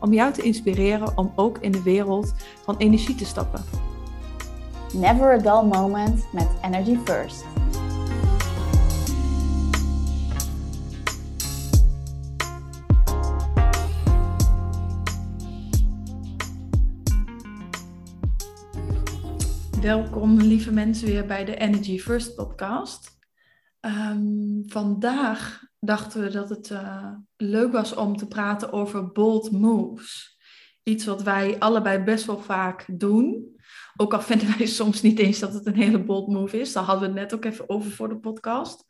om 0.00 0.12
jou 0.12 0.32
te 0.32 0.42
inspireren 0.42 1.18
om 1.18 1.32
ook 1.36 1.58
in 1.58 1.72
de 1.72 1.82
wereld 1.82 2.34
van 2.62 2.76
energie 2.76 3.14
te 3.14 3.24
stappen. 3.24 3.64
Never 4.92 5.32
a 5.32 5.38
dull 5.38 5.68
moment 5.68 6.24
met 6.32 6.48
Energy 6.62 6.96
First. 7.04 7.44
Welkom 19.80 20.36
lieve 20.36 20.72
mensen 20.72 21.06
weer 21.06 21.26
bij 21.26 21.44
de 21.44 21.56
Energy 21.56 21.98
First 21.98 22.34
podcast. 22.34 23.18
Um, 23.80 24.62
vandaag 24.66 25.64
dachten 25.84 26.22
we 26.22 26.30
dat 26.30 26.48
het 26.48 26.70
uh, 26.70 27.12
leuk 27.36 27.72
was 27.72 27.94
om 27.94 28.16
te 28.16 28.26
praten 28.26 28.72
over 28.72 29.12
bold 29.12 29.50
moves. 29.50 30.38
Iets 30.82 31.04
wat 31.04 31.22
wij 31.22 31.58
allebei 31.58 31.98
best 31.98 32.24
wel 32.24 32.38
vaak 32.38 32.84
doen. 32.92 33.56
Ook 33.96 34.14
al 34.14 34.20
vinden 34.20 34.58
wij 34.58 34.66
soms 34.80 35.02
niet 35.02 35.18
eens 35.18 35.38
dat 35.38 35.54
het 35.54 35.66
een 35.66 35.76
hele 35.76 36.04
bold 36.04 36.28
move 36.28 36.60
is. 36.60 36.72
Daar 36.72 36.84
hadden 36.84 37.12
we 37.12 37.20
het 37.20 37.30
net 37.30 37.34
ook 37.34 37.44
even 37.44 37.68
over 37.68 37.90
voor 37.90 38.08
de 38.08 38.18
podcast. 38.18 38.84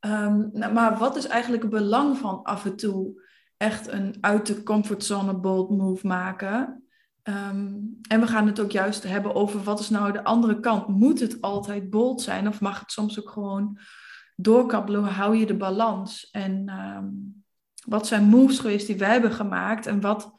Um, 0.00 0.50
nou, 0.52 0.72
maar 0.72 0.98
wat 0.98 1.16
is 1.16 1.26
eigenlijk 1.26 1.62
het 1.62 1.72
belang 1.72 2.18
van 2.18 2.42
af 2.42 2.64
en 2.64 2.76
toe 2.76 3.22
echt 3.56 3.88
een 3.88 4.16
uit 4.20 4.46
de 4.46 4.62
comfortzone 4.62 5.34
bold 5.34 5.70
move 5.70 6.06
maken? 6.06 6.84
Um, 7.22 7.98
en 8.08 8.20
we 8.20 8.26
gaan 8.26 8.46
het 8.46 8.60
ook 8.60 8.70
juist 8.70 9.02
hebben 9.02 9.34
over 9.34 9.62
wat 9.62 9.80
is 9.80 9.90
nou 9.90 10.12
de 10.12 10.24
andere 10.24 10.60
kant. 10.60 10.88
Moet 10.88 11.20
het 11.20 11.40
altijd 11.40 11.90
bold 11.90 12.22
zijn 12.22 12.48
of 12.48 12.60
mag 12.60 12.80
het 12.80 12.92
soms 12.92 13.20
ook 13.20 13.30
gewoon 13.30 13.78
doorkabbelen? 14.36 15.00
Hoe 15.00 15.10
hou 15.10 15.36
je 15.36 15.46
de 15.46 15.56
balans? 15.56 16.30
En 16.30 16.68
um, 16.68 17.44
wat 17.86 18.06
zijn 18.06 18.24
moves 18.24 18.58
geweest 18.58 18.86
die 18.86 18.96
wij 18.96 19.12
hebben 19.12 19.32
gemaakt? 19.32 19.86
En 19.86 20.00
wat, 20.00 20.32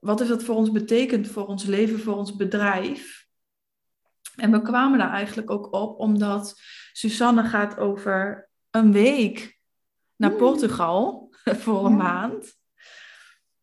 wat 0.00 0.18
heeft 0.18 0.30
dat 0.30 0.44
voor 0.44 0.56
ons 0.56 0.70
betekend 0.70 1.28
voor 1.28 1.46
ons 1.46 1.64
leven, 1.64 2.00
voor 2.00 2.16
ons 2.16 2.36
bedrijf? 2.36 3.26
En 4.36 4.50
we 4.50 4.62
kwamen 4.62 4.98
daar 4.98 5.12
eigenlijk 5.12 5.50
ook 5.50 5.72
op 5.72 5.98
omdat 5.98 6.54
Susanne 6.92 7.44
gaat 7.44 7.78
over 7.78 8.48
een 8.70 8.92
week 8.92 9.58
naar 10.16 10.30
hmm. 10.30 10.38
Portugal 10.38 11.30
voor 11.62 11.86
een 11.86 11.96
maand. 11.96 12.54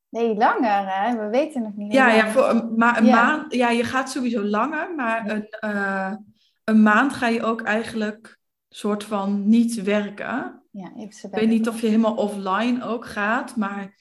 Nee, 0.09 0.35
langer, 0.35 0.93
hè? 0.93 1.17
We 1.17 1.29
weten 1.29 1.61
nog 1.61 1.75
niet. 1.75 1.93
Ja, 1.93 2.11
ja, 2.11 2.31
voor 2.31 2.49
een, 2.49 2.73
maar 2.75 2.97
een 2.97 3.09
maand. 3.09 3.53
Ja, 3.53 3.69
je 3.69 3.83
gaat 3.83 4.11
sowieso 4.11 4.43
langer, 4.43 4.95
maar 4.95 5.29
een, 5.29 5.47
uh, 5.61 6.13
een 6.63 6.81
maand 6.81 7.13
ga 7.13 7.27
je 7.27 7.43
ook 7.43 7.61
eigenlijk 7.61 8.39
soort 8.75 9.03
van 9.03 9.47
niet 9.47 9.81
werken. 9.81 10.63
Ja, 10.71 10.91
ik 10.95 11.27
weet 11.31 11.49
niet 11.49 11.67
of 11.67 11.81
je 11.81 11.87
helemaal 11.87 12.15
offline 12.15 12.83
ook 12.83 13.05
gaat, 13.05 13.55
maar 13.55 13.95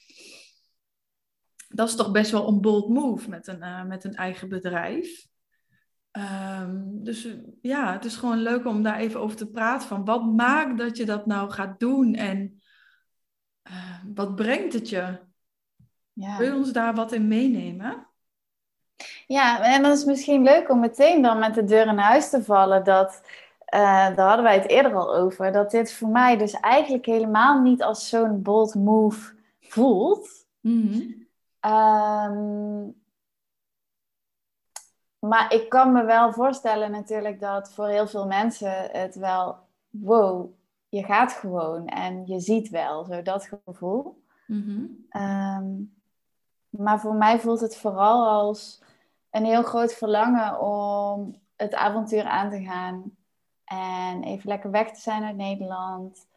dat 1.67 1.87
is 1.87 1.95
toch 1.95 2.11
best 2.11 2.31
wel 2.31 2.47
een 2.47 2.61
bold 2.61 2.89
move 2.89 3.29
met 3.29 3.47
een, 3.47 3.59
uh, 3.59 3.83
met 3.83 4.03
een 4.03 4.15
eigen 4.15 4.49
bedrijf. 4.49 5.27
Um, 6.11 7.03
dus 7.03 7.27
ja, 7.61 7.91
het 7.91 8.05
is 8.05 8.15
gewoon 8.15 8.37
leuk 8.37 8.65
om 8.65 8.83
daar 8.83 8.97
even 8.97 9.19
over 9.19 9.37
te 9.37 9.51
praten. 9.51 9.87
Van 9.87 10.05
wat 10.05 10.25
maakt 10.25 10.77
dat 10.77 10.97
je 10.97 11.05
dat 11.05 11.25
nou 11.25 11.51
gaat 11.51 11.79
doen 11.79 12.15
en 12.15 12.61
uh, 13.69 14.03
wat 14.13 14.35
brengt 14.35 14.73
het 14.73 14.89
je? 14.89 15.19
Ja. 16.13 16.37
Wil 16.37 16.47
je 16.47 16.55
ons 16.55 16.71
daar 16.71 16.95
wat 16.95 17.11
in 17.11 17.27
meenemen? 17.27 18.07
Ja, 19.27 19.61
en 19.61 19.83
dat 19.83 19.97
is 19.97 20.05
misschien 20.05 20.43
leuk 20.43 20.69
om 20.69 20.79
meteen 20.79 21.21
dan 21.21 21.39
met 21.39 21.53
de 21.53 21.63
deur 21.63 21.87
in 21.87 21.97
huis 21.97 22.29
te 22.29 22.43
vallen. 22.43 22.83
Dat, 22.83 23.21
uh, 23.73 24.15
daar 24.15 24.27
hadden 24.27 24.43
wij 24.43 24.55
het 24.55 24.69
eerder 24.69 24.95
al 24.95 25.15
over. 25.15 25.51
Dat 25.51 25.71
dit 25.71 25.93
voor 25.93 26.09
mij 26.09 26.37
dus 26.37 26.53
eigenlijk 26.53 27.05
helemaal 27.05 27.61
niet 27.61 27.83
als 27.83 28.09
zo'n 28.09 28.41
bold 28.41 28.75
move 28.75 29.33
voelt. 29.59 30.29
Mm 30.59 31.21
um, 31.65 33.01
maar 35.19 35.53
ik 35.53 35.69
kan 35.69 35.91
me 35.91 36.03
wel 36.03 36.33
voorstellen 36.33 36.91
natuurlijk 36.91 37.39
dat 37.39 37.73
voor 37.73 37.87
heel 37.87 38.07
veel 38.07 38.27
mensen 38.27 38.89
het 38.91 39.15
wel... 39.15 39.57
Wow, 39.89 40.51
je 40.89 41.03
gaat 41.03 41.31
gewoon 41.31 41.87
en 41.87 42.25
je 42.25 42.39
ziet 42.39 42.69
wel, 42.69 43.03
zo 43.03 43.21
dat 43.21 43.49
gevoel. 43.65 44.23
-hmm. 44.45 45.05
um, 45.09 45.93
maar 46.69 46.99
voor 46.99 47.15
mij 47.15 47.39
voelt 47.39 47.59
het 47.59 47.77
vooral 47.77 48.27
als 48.27 48.81
een 49.29 49.45
heel 49.45 49.63
groot 49.63 49.93
verlangen 49.93 50.59
om 50.59 51.41
het 51.55 51.73
avontuur 51.73 52.23
aan 52.23 52.49
te 52.49 52.63
gaan. 52.63 53.15
En 53.63 54.23
even 54.23 54.49
lekker 54.49 54.71
weg 54.71 54.91
te 54.91 55.01
zijn 55.01 55.23
uit 55.23 55.35
Nederland. 55.35 56.27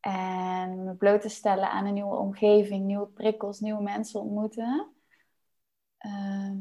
En 0.00 0.84
me 0.84 0.94
bloot 0.94 1.20
te 1.20 1.28
stellen 1.28 1.70
aan 1.70 1.86
een 1.86 1.94
nieuwe 1.94 2.16
omgeving, 2.16 2.84
nieuwe 2.84 3.06
prikkels, 3.06 3.60
nieuwe 3.60 3.82
mensen 3.82 4.20
ontmoeten. 4.20 4.90
Ehm, 5.98 6.58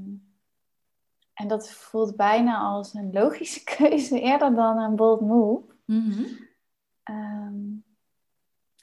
en 1.34 1.48
dat 1.48 1.72
voelt 1.72 2.16
bijna 2.16 2.58
als 2.58 2.94
een 2.94 3.12
logische 3.12 3.64
keuze 3.78 4.22
eerder 4.22 4.56
dan 4.56 4.78
een 4.78 4.96
bold 4.96 5.22
move. 5.22 5.76
Mm 5.86 6.48
um, 7.10 7.84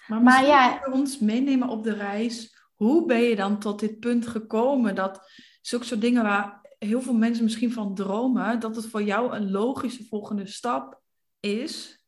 maar, 0.06 0.22
maar 0.22 0.46
ja, 0.46 0.82
ons 0.92 1.18
meenemen 1.18 1.68
op 1.68 1.84
de 1.84 1.92
reis 1.92 2.64
hoe 2.74 3.06
ben 3.06 3.20
je 3.20 3.36
dan 3.36 3.58
tot 3.58 3.80
dit 3.80 4.00
punt 4.00 4.26
gekomen 4.26 4.94
dat 4.94 5.30
zulke 5.60 5.84
soort 5.84 6.00
dingen 6.00 6.22
waar 6.22 6.60
heel 6.78 7.00
veel 7.00 7.14
mensen 7.14 7.44
misschien 7.44 7.72
van 7.72 7.94
dromen, 7.94 8.60
dat 8.60 8.76
het 8.76 8.86
voor 8.86 9.02
jou 9.02 9.34
een 9.34 9.50
logische 9.50 10.04
volgende 10.04 10.46
stap 10.46 11.02
is 11.54 12.04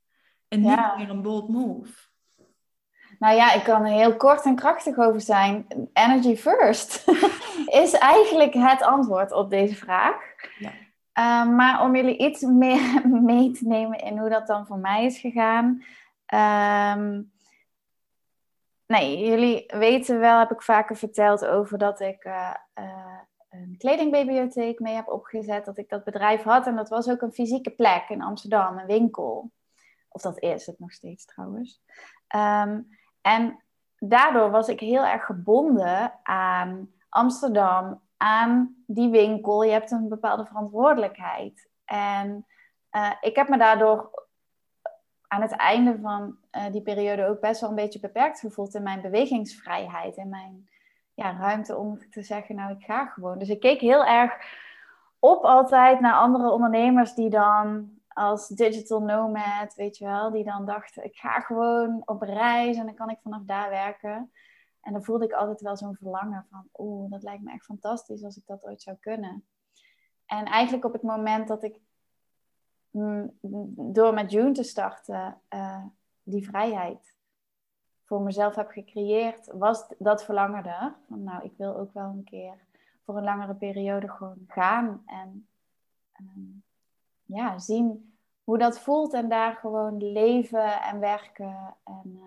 en 0.48 0.60
niet 0.60 0.96
meer 0.96 1.10
een 1.10 1.22
bold 1.22 1.48
move? 1.48 2.06
Nou 3.18 3.36
ja, 3.36 3.52
ik 3.52 3.62
kan 3.62 3.84
er 3.84 3.92
heel 3.92 4.16
kort 4.16 4.44
en 4.44 4.56
krachtig 4.56 4.98
over 4.98 5.20
zijn. 5.20 5.66
Energy 5.92 6.36
first 6.36 7.04
is 7.84 7.92
eigenlijk 7.92 8.54
het 8.54 8.82
antwoord 8.82 9.32
op 9.32 9.50
deze 9.50 9.74
vraag. 9.74 10.16
Ja. 10.58 10.70
Uh, 11.18 11.56
maar 11.56 11.82
om 11.82 11.96
jullie 11.96 12.18
iets 12.18 12.42
meer 12.42 13.08
mee 13.32 13.50
te 13.50 13.66
nemen 13.66 13.98
in 13.98 14.18
hoe 14.18 14.28
dat 14.28 14.46
dan 14.46 14.66
voor 14.66 14.78
mij 14.78 15.04
is 15.04 15.18
gegaan. 15.18 15.84
Um, 16.98 17.32
nee, 18.86 19.18
jullie 19.28 19.64
weten 19.66 20.18
wel, 20.18 20.38
heb 20.38 20.50
ik 20.50 20.62
vaker 20.62 20.96
verteld 20.96 21.46
over 21.46 21.78
dat 21.78 22.00
ik 22.00 22.24
uh, 22.24 22.54
uh, 22.80 23.18
een 23.48 23.74
kledingbibliotheek 23.78 24.78
mee 24.78 24.94
heb 24.94 25.08
opgezet. 25.08 25.64
Dat 25.64 25.78
ik 25.78 25.88
dat 25.88 26.04
bedrijf 26.04 26.42
had. 26.42 26.66
En 26.66 26.76
dat 26.76 26.88
was 26.88 27.08
ook 27.08 27.22
een 27.22 27.32
fysieke 27.32 27.70
plek 27.70 28.08
in 28.08 28.22
Amsterdam, 28.22 28.78
een 28.78 28.86
winkel. 28.86 29.50
Of 30.08 30.22
dat 30.22 30.42
is 30.42 30.66
het 30.66 30.78
nog 30.78 30.92
steeds 30.92 31.24
trouwens. 31.24 31.82
Um, 32.36 32.88
en 33.20 33.62
daardoor 33.98 34.50
was 34.50 34.68
ik 34.68 34.80
heel 34.80 35.04
erg 35.04 35.24
gebonden 35.24 36.12
aan 36.22 36.92
Amsterdam, 37.08 38.02
aan 38.16 38.82
die 38.86 39.10
winkel. 39.10 39.62
Je 39.62 39.72
hebt 39.72 39.90
een 39.90 40.08
bepaalde 40.08 40.46
verantwoordelijkheid. 40.46 41.68
En 41.84 42.46
uh, 42.92 43.12
ik 43.20 43.36
heb 43.36 43.48
me 43.48 43.58
daardoor 43.58 44.26
aan 45.28 45.42
het 45.42 45.52
einde 45.52 45.98
van 46.02 46.36
uh, 46.52 46.72
die 46.72 46.82
periode 46.82 47.26
ook 47.26 47.40
best 47.40 47.60
wel 47.60 47.70
een 47.70 47.76
beetje 47.76 48.00
beperkt 48.00 48.40
gevoeld 48.40 48.74
in 48.74 48.82
mijn 48.82 49.00
bewegingsvrijheid. 49.00 50.16
En 50.16 50.28
mijn 50.28 50.68
ja, 51.18 51.36
ruimte 51.38 51.76
om 51.76 52.10
te 52.10 52.22
zeggen, 52.22 52.54
nou 52.54 52.72
ik 52.72 52.84
ga 52.84 53.06
gewoon. 53.06 53.38
Dus 53.38 53.48
ik 53.48 53.60
keek 53.60 53.80
heel 53.80 54.04
erg 54.04 54.32
op 55.18 55.44
altijd 55.44 56.00
naar 56.00 56.14
andere 56.14 56.50
ondernemers 56.50 57.14
die 57.14 57.30
dan 57.30 57.90
als 58.08 58.48
digital 58.48 59.00
nomad, 59.00 59.74
weet 59.74 59.98
je 59.98 60.04
wel, 60.04 60.30
die 60.30 60.44
dan 60.44 60.66
dachten, 60.66 61.04
ik 61.04 61.16
ga 61.16 61.40
gewoon 61.40 62.02
op 62.04 62.22
reis 62.22 62.76
en 62.76 62.84
dan 62.84 62.94
kan 62.94 63.10
ik 63.10 63.18
vanaf 63.22 63.42
daar 63.44 63.70
werken. 63.70 64.32
En 64.80 64.92
dan 64.92 65.04
voelde 65.04 65.24
ik 65.24 65.32
altijd 65.32 65.60
wel 65.60 65.76
zo'n 65.76 65.96
verlangen 65.96 66.46
van, 66.50 66.68
oeh, 66.76 67.10
dat 67.10 67.22
lijkt 67.22 67.42
me 67.42 67.52
echt 67.52 67.64
fantastisch 67.64 68.24
als 68.24 68.36
ik 68.36 68.46
dat 68.46 68.64
ooit 68.64 68.82
zou 68.82 68.96
kunnen. 69.00 69.46
En 70.26 70.44
eigenlijk 70.44 70.84
op 70.84 70.92
het 70.92 71.02
moment 71.02 71.48
dat 71.48 71.62
ik 71.62 71.80
Mm, 72.90 73.38
door 73.92 74.14
met 74.14 74.30
June 74.30 74.52
te 74.52 74.62
starten, 74.62 75.40
uh, 75.54 75.84
die 76.22 76.46
vrijheid 76.48 77.14
voor 78.08 78.20
mezelf 78.20 78.54
heb 78.54 78.70
gecreëerd, 78.70 79.50
was 79.52 79.86
dat 79.98 80.24
verlangen 80.24 80.64
er. 80.64 80.94
Van, 81.08 81.22
nou, 81.22 81.44
ik 81.44 81.52
wil 81.56 81.76
ook 81.76 81.92
wel 81.92 82.04
een 82.04 82.24
keer 82.24 82.54
voor 83.04 83.16
een 83.16 83.24
langere 83.24 83.54
periode 83.54 84.08
gewoon 84.08 84.44
gaan 84.46 85.02
en 85.06 85.46
um, 86.20 86.62
ja, 87.24 87.58
zien 87.58 88.16
hoe 88.44 88.58
dat 88.58 88.80
voelt 88.80 89.12
en 89.12 89.28
daar 89.28 89.54
gewoon 89.54 90.12
leven 90.12 90.82
en 90.82 91.00
werken. 91.00 91.76
En 91.84 92.02
uh, 92.04 92.22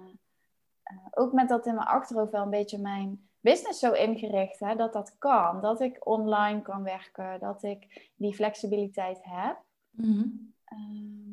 uh, 0.91 1.05
ook 1.11 1.33
met 1.33 1.49
dat 1.49 1.65
in 1.65 1.75
mijn 1.75 1.87
achterhoofd 1.87 2.31
wel 2.31 2.43
een 2.43 2.49
beetje 2.49 2.77
mijn 2.77 3.29
business 3.39 3.79
zo 3.79 3.91
ingericht 3.91 4.59
hè, 4.59 4.75
dat 4.75 4.93
dat 4.93 5.15
kan. 5.17 5.61
Dat 5.61 5.81
ik 5.81 6.07
online 6.07 6.61
kan 6.61 6.83
werken, 6.83 7.39
dat 7.39 7.63
ik 7.63 8.11
die 8.15 8.33
flexibiliteit 8.33 9.19
heb. 9.21 9.57
Mhm. 9.89 10.27
Ehm, 10.63 11.31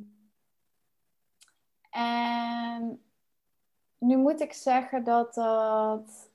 en 1.91 2.88
nu 4.09 4.17
moet 4.17 4.41
ik 4.41 4.53
zeggen 4.53 5.05
dat 5.05 5.35
dat 5.35 6.31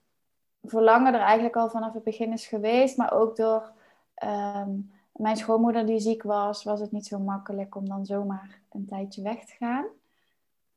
verlangen 0.64 1.14
er 1.14 1.20
eigenlijk 1.20 1.56
al 1.56 1.70
vanaf 1.70 1.94
het 1.94 2.04
begin 2.04 2.32
is 2.32 2.48
geweest, 2.48 2.98
maar 2.98 3.14
ook 3.14 3.36
door 3.36 3.72
ehm, 4.14 4.70
mijn 5.12 5.38
schoonmoeder 5.38 5.86
die 5.86 6.00
ziek 6.00 6.24
was, 6.24 6.64
was 6.64 6.80
het 6.80 6.92
niet 6.92 7.08
zo 7.08 7.20
makkelijk 7.20 7.76
om 7.76 7.88
dan 7.88 8.06
zomaar 8.06 8.60
een 8.72 8.86
tijdje 8.86 9.22
weg 9.22 9.46
te 9.46 9.56
gaan. 9.60 9.86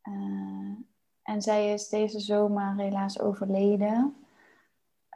Uh, 0.02 0.76
en 1.22 1.42
zij 1.42 1.72
is 1.72 1.88
deze 1.88 2.20
zomer 2.20 2.76
helaas 2.76 3.20
overleden. 3.20 4.16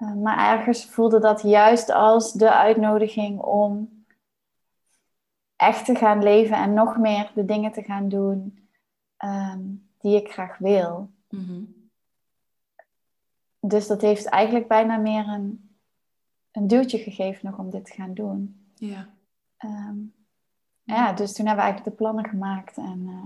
Uh, 0.02 0.14
maar 0.14 0.58
ergens 0.58 0.84
voelde 0.84 1.18
dat 1.18 1.42
juist 1.42 1.90
als 1.90 2.32
de 2.32 2.52
uitnodiging 2.52 3.40
om 3.40 4.04
echt 5.56 5.84
te 5.84 5.94
gaan 5.94 6.22
leven 6.22 6.56
en 6.56 6.74
nog 6.74 6.96
meer 6.96 7.30
de 7.34 7.44
dingen 7.44 7.72
te 7.72 7.82
gaan 7.82 8.08
doen 8.08 8.68
um, 9.24 9.90
die 10.00 10.16
ik 10.16 10.32
graag 10.32 10.58
wil. 10.58 11.10
Mm 11.30 11.88
Dus 13.60 13.86
dat 13.86 14.00
heeft 14.00 14.26
eigenlijk 14.26 14.68
bijna 14.68 14.96
meer 14.96 15.28
een, 15.28 15.76
een 16.50 16.66
duwtje 16.66 16.98
gegeven 16.98 17.50
nog 17.50 17.58
om 17.58 17.70
dit 17.70 17.84
te 17.84 17.92
gaan 17.92 18.14
doen. 18.14 18.70
Ja. 18.74 19.14
Um, 19.64 20.14
ja, 20.82 21.12
dus 21.12 21.32
toen 21.32 21.46
hebben 21.46 21.64
we 21.64 21.70
eigenlijk 21.70 21.84
de 21.84 22.04
plannen 22.04 22.28
gemaakt 22.28 22.76
en 22.76 23.00
uh, 23.06 23.24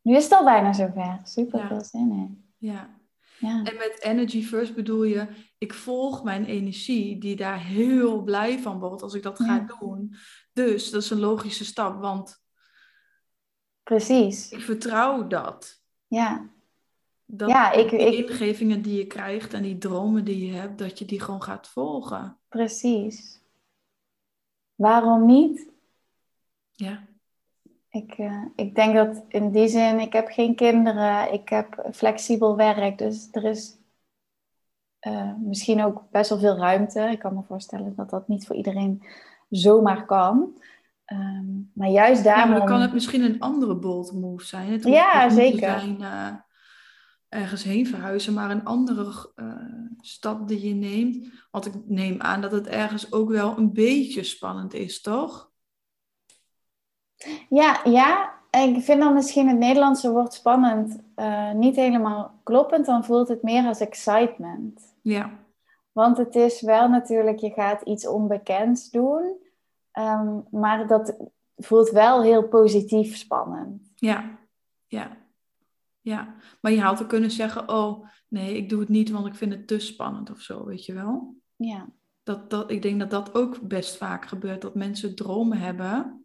nu 0.00 0.16
is 0.16 0.24
het 0.24 0.32
al 0.32 0.44
bijna 0.44 0.72
zover. 0.72 1.20
Super 1.24 1.58
ja. 1.58 1.68
veel 1.68 1.84
zin 1.84 2.12
in. 2.12 2.52
Ja. 2.56 2.98
ja. 3.38 3.62
En 3.64 3.76
met 3.76 3.98
Energy 4.00 4.42
First 4.42 4.74
bedoel 4.74 5.04
je, 5.04 5.28
ik 5.58 5.74
volg 5.74 6.22
mijn 6.22 6.44
energie 6.44 7.18
die 7.18 7.36
daar 7.36 7.60
heel 7.60 8.22
blij 8.22 8.58
van 8.58 8.78
wordt 8.78 9.02
als 9.02 9.14
ik 9.14 9.22
dat 9.22 9.42
ga 9.42 9.58
doen. 9.78 10.14
Dus 10.52 10.90
dat 10.90 11.02
is 11.02 11.10
een 11.10 11.20
logische 11.20 11.64
stap, 11.64 12.00
want 12.00 12.42
Precies. 13.82 14.50
ik 14.50 14.60
vertrouw 14.60 15.26
dat. 15.26 15.82
Ja. 16.06 16.50
Dat 17.36 17.48
ja, 17.48 17.72
ik, 17.72 17.90
die 17.90 18.26
ingevingen 18.26 18.82
die 18.82 18.96
je 18.96 19.06
krijgt 19.06 19.52
en 19.52 19.62
die 19.62 19.78
dromen 19.78 20.24
die 20.24 20.46
je 20.46 20.52
hebt, 20.52 20.78
dat 20.78 20.98
je 20.98 21.04
die 21.04 21.20
gewoon 21.20 21.42
gaat 21.42 21.68
volgen. 21.68 22.36
Precies. 22.48 23.40
Waarom 24.74 25.26
niet? 25.26 25.68
Ja. 26.72 27.04
Ik, 27.88 28.18
uh, 28.18 28.44
ik 28.56 28.74
denk 28.74 28.94
dat 28.94 29.24
in 29.28 29.50
die 29.50 29.68
zin, 29.68 29.98
ik 30.00 30.12
heb 30.12 30.28
geen 30.28 30.54
kinderen, 30.54 31.32
ik 31.32 31.48
heb 31.48 31.88
flexibel 31.92 32.56
werk, 32.56 32.98
dus 32.98 33.28
er 33.32 33.44
is 33.44 33.76
uh, 35.00 35.32
misschien 35.38 35.84
ook 35.84 36.02
best 36.10 36.30
wel 36.30 36.38
veel 36.38 36.56
ruimte. 36.56 37.00
Ik 37.00 37.18
kan 37.18 37.34
me 37.34 37.42
voorstellen 37.42 37.94
dat 37.96 38.10
dat 38.10 38.28
niet 38.28 38.46
voor 38.46 38.56
iedereen 38.56 39.02
zomaar 39.50 40.04
kan. 40.04 40.62
Um, 41.12 41.70
maar 41.74 41.88
juist 41.88 42.24
daarom... 42.24 42.42
Ja, 42.42 42.48
maar 42.50 42.58
dan 42.58 42.68
kan 42.68 42.80
het 42.80 42.92
misschien 42.92 43.22
een 43.22 43.40
andere 43.40 43.74
bold 43.74 44.12
move 44.12 44.44
zijn. 44.44 44.70
Het 44.70 44.84
ja, 44.84 45.30
zeker. 45.30 45.80
Zijn, 45.80 46.00
uh, 46.00 46.28
ergens 47.34 47.62
heen 47.62 47.86
verhuizen, 47.86 48.34
maar 48.34 48.50
een 48.50 48.64
andere 48.64 49.32
stap 50.00 50.48
die 50.48 50.68
je 50.68 50.74
neemt. 50.74 51.32
Want 51.50 51.66
ik 51.66 51.72
neem 51.86 52.20
aan 52.20 52.40
dat 52.40 52.52
het 52.52 52.66
ergens 52.66 53.12
ook 53.12 53.30
wel 53.30 53.58
een 53.58 53.72
beetje 53.72 54.22
spannend 54.22 54.74
is, 54.74 55.00
toch? 55.00 55.52
Ja, 57.48 57.80
ja. 57.84 58.32
Ik 58.50 58.82
vind 58.82 59.00
dan 59.00 59.14
misschien 59.14 59.48
het 59.48 59.58
Nederlandse 59.58 60.10
woord 60.10 60.32
spannend 60.32 60.98
uh, 61.16 61.52
niet 61.52 61.76
helemaal 61.76 62.40
kloppend. 62.42 62.86
Dan 62.86 63.04
voelt 63.04 63.28
het 63.28 63.42
meer 63.42 63.66
als 63.66 63.80
excitement. 63.80 64.94
Ja. 65.02 65.30
Want 65.92 66.16
het 66.16 66.34
is 66.34 66.60
wel 66.60 66.88
natuurlijk, 66.88 67.38
je 67.38 67.50
gaat 67.50 67.82
iets 67.82 68.06
onbekends 68.06 68.90
doen. 68.90 69.42
Um, 69.98 70.44
maar 70.50 70.86
dat 70.86 71.16
voelt 71.56 71.90
wel 71.90 72.22
heel 72.22 72.48
positief 72.48 73.16
spannend. 73.16 73.92
Ja, 73.94 74.38
ja. 74.86 75.23
Ja, 76.04 76.34
maar 76.60 76.72
je 76.72 76.80
had 76.80 77.02
ook 77.02 77.08
kunnen 77.08 77.30
zeggen, 77.30 77.68
oh 77.68 78.08
nee, 78.28 78.56
ik 78.56 78.68
doe 78.68 78.80
het 78.80 78.88
niet, 78.88 79.10
want 79.10 79.26
ik 79.26 79.34
vind 79.34 79.52
het 79.52 79.66
te 79.66 79.78
spannend 79.78 80.30
of 80.30 80.40
zo, 80.40 80.64
weet 80.64 80.84
je 80.84 80.92
wel? 80.92 81.36
Ja. 81.56 81.92
Dat, 82.22 82.50
dat, 82.50 82.70
ik 82.70 82.82
denk 82.82 83.00
dat 83.00 83.10
dat 83.10 83.34
ook 83.34 83.68
best 83.68 83.96
vaak 83.96 84.26
gebeurt, 84.26 84.62
dat 84.62 84.74
mensen 84.74 85.14
dromen 85.14 85.58
hebben 85.58 86.24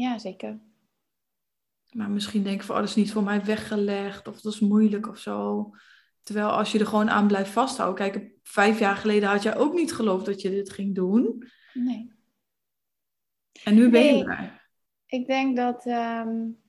ja, 0.00 0.18
zeker. 0.18 0.60
Maar 1.90 2.10
misschien 2.10 2.42
denk 2.42 2.60
ik 2.60 2.66
van, 2.66 2.74
oh, 2.74 2.80
dat 2.80 2.90
is 2.90 2.96
niet 2.96 3.12
voor 3.12 3.22
mij 3.22 3.44
weggelegd 3.44 4.28
of 4.28 4.40
dat 4.40 4.52
is 4.52 4.60
moeilijk 4.60 5.08
of 5.08 5.18
zo. 5.18 5.70
Terwijl 6.22 6.48
als 6.48 6.72
je 6.72 6.78
er 6.78 6.86
gewoon 6.86 7.10
aan 7.10 7.26
blijft 7.26 7.50
vasthouden. 7.50 8.10
Kijk, 8.10 8.32
vijf 8.42 8.78
jaar 8.78 8.96
geleden 8.96 9.28
had 9.28 9.42
jij 9.42 9.56
ook 9.56 9.74
niet 9.74 9.92
geloofd 9.92 10.26
dat 10.26 10.40
je 10.40 10.50
dit 10.50 10.70
ging 10.70 10.94
doen. 10.94 11.48
Nee. 11.72 12.12
En 13.64 13.74
nu 13.74 13.90
ben 13.90 14.16
je 14.16 14.24
er. 14.24 14.68
Ik 15.06 15.26
denk 15.26 15.56
dat, 15.56 15.86
um, 15.86 16.59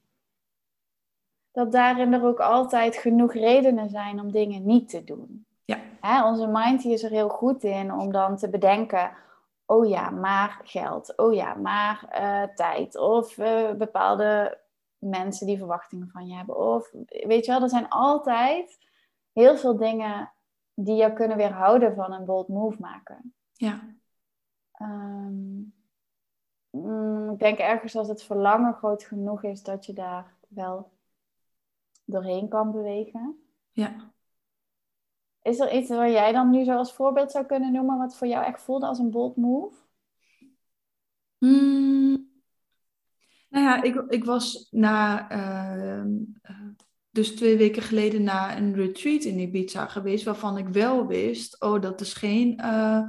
dat 1.51 1.71
daarin 1.71 2.13
er 2.13 2.25
ook 2.25 2.39
altijd 2.39 2.95
genoeg 2.95 3.33
redenen 3.33 3.89
zijn 3.89 4.19
om 4.19 4.31
dingen 4.31 4.65
niet 4.65 4.89
te 4.89 5.03
doen. 5.03 5.45
Ja. 5.65 5.77
Hè, 6.01 6.25
onze 6.25 6.48
mind 6.48 6.86
is 6.86 7.03
er 7.03 7.09
heel 7.09 7.30
goed 7.30 7.63
in 7.63 7.94
om 7.94 8.12
dan 8.12 8.38
te 8.38 8.50
bedenken 8.50 9.12
oh 9.71 9.88
ja, 9.88 10.09
maar 10.09 10.62
geld. 10.63 11.18
Oh 11.18 11.33
ja, 11.33 11.53
maar 11.53 12.06
uh, 12.13 12.56
tijd. 12.56 12.98
Of 12.98 13.38
uh, 13.38 13.74
bepaalde 13.74 14.59
mensen 14.98 15.48
die 15.48 15.57
verwachtingen 15.57 16.09
van 16.09 16.27
je 16.27 16.36
hebben. 16.36 16.57
Of 16.57 16.92
weet 17.07 17.45
je 17.45 17.51
wel, 17.51 17.62
er 17.62 17.69
zijn 17.69 17.89
altijd 17.89 18.77
heel 19.33 19.57
veel 19.57 19.77
dingen 19.77 20.31
die 20.74 20.95
jou 20.95 21.13
kunnen 21.13 21.38
weerhouden 21.38 21.95
van 21.95 22.13
een 22.13 22.25
bold 22.25 22.47
move 22.47 22.77
maken. 22.80 23.33
Ja. 23.54 23.80
Um, 24.81 25.74
ik 27.31 27.39
denk 27.39 27.57
ergens 27.57 27.95
als 27.95 28.07
het 28.07 28.24
verlangen 28.24 28.74
groot 28.74 29.04
genoeg 29.04 29.44
is 29.44 29.63
dat 29.63 29.86
je 29.86 29.94
daar 29.94 30.33
wel 30.47 30.92
doorheen 32.12 32.50
kan 32.50 32.72
bewegen. 32.72 33.36
Ja. 33.72 34.12
Is 35.42 35.60
er 35.60 35.74
iets 35.74 35.90
waar 35.90 36.12
jij 36.12 36.31
dan 36.31 36.50
nu 36.50 36.63
zo 36.63 36.75
als 36.75 36.94
voorbeeld 36.94 37.31
zou 37.31 37.46
kunnen 37.46 37.72
noemen, 37.72 37.98
wat 37.98 38.18
voor 38.18 38.28
jou 38.28 38.46
echt 38.46 38.62
voelde 38.62 38.86
als 38.86 39.00
een 39.00 39.12
bold 39.12 39.36
move? 39.36 39.75
Hmm. 41.38 42.30
Nou 43.50 43.66
ja, 43.66 43.84
ik, 43.84 43.96
ik 43.96 44.25
was 44.25 44.68
na, 44.72 45.30
ehm, 45.30 46.10
eh, 46.42 46.68
dus 47.10 47.36
twee 47.36 47.58
weken 47.58 47.81
geleden 47.81 48.24
na 48.24 48.57
een 48.57 48.75
retreat 48.75 49.24
in 49.24 49.40
Ibiza 49.40 49.88
geweest, 49.88 50.24
waarvan 50.24 50.57
ik 50.57 50.68
wel 50.68 51.07
wist, 51.07 51.62
oh, 51.62 51.81
dat 51.81 52.02
is 52.02 52.14
geen 52.14 52.59
uh, 52.62 53.02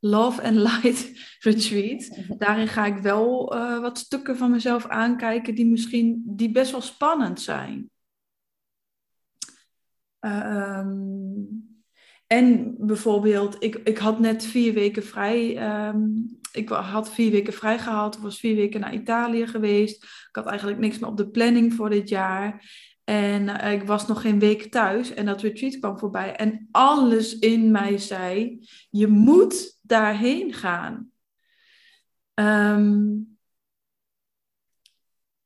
love 0.00 0.42
and 0.42 0.56
light 0.56 1.12
retreat. 1.48 2.18
Daarin 2.38 2.68
ga 2.68 2.86
ik 2.86 2.98
wel 2.98 3.56
uh, 3.56 3.80
wat 3.80 3.98
stukken 3.98 4.36
van 4.36 4.50
mezelf 4.50 4.86
aankijken 4.86 5.54
die 5.54 5.66
misschien, 5.66 6.22
die 6.26 6.50
best 6.50 6.70
wel 6.70 6.80
spannend 6.80 7.40
zijn. 7.40 7.90
Ehm, 10.26 11.44
en 12.26 12.74
bijvoorbeeld, 12.78 13.56
ik, 13.58 13.74
ik 13.84 13.98
had 13.98 14.18
net 14.18 14.44
vier 14.44 14.72
weken 14.72 15.02
vrij. 15.02 15.56
Ehm, 15.56 16.00
ik 16.52 16.68
had 16.68 17.12
vier 17.12 17.30
weken 17.30 17.52
vrij 17.52 17.78
was 18.20 18.40
vier 18.40 18.54
weken 18.54 18.80
naar 18.80 18.94
Italië 18.94 19.46
geweest. 19.46 20.02
Ik 20.02 20.28
had 20.32 20.46
eigenlijk 20.46 20.78
niks 20.78 20.98
meer 20.98 21.08
op 21.08 21.16
de 21.16 21.28
planning 21.28 21.74
voor 21.74 21.90
dit 21.90 22.08
jaar. 22.08 22.64
En 23.04 23.42
uh, 23.42 23.72
ik 23.72 23.82
was 23.82 24.06
nog 24.06 24.20
geen 24.20 24.38
week 24.38 24.70
thuis. 24.70 25.14
En 25.14 25.26
dat 25.26 25.42
retreat 25.42 25.78
kwam 25.78 25.98
voorbij. 25.98 26.36
En 26.36 26.68
alles 26.70 27.38
in 27.38 27.70
mij 27.70 27.98
zei: 27.98 28.58
je 28.90 29.06
moet 29.06 29.78
daarheen 29.82 30.52
gaan. 30.52 31.10
Um, 32.34 33.35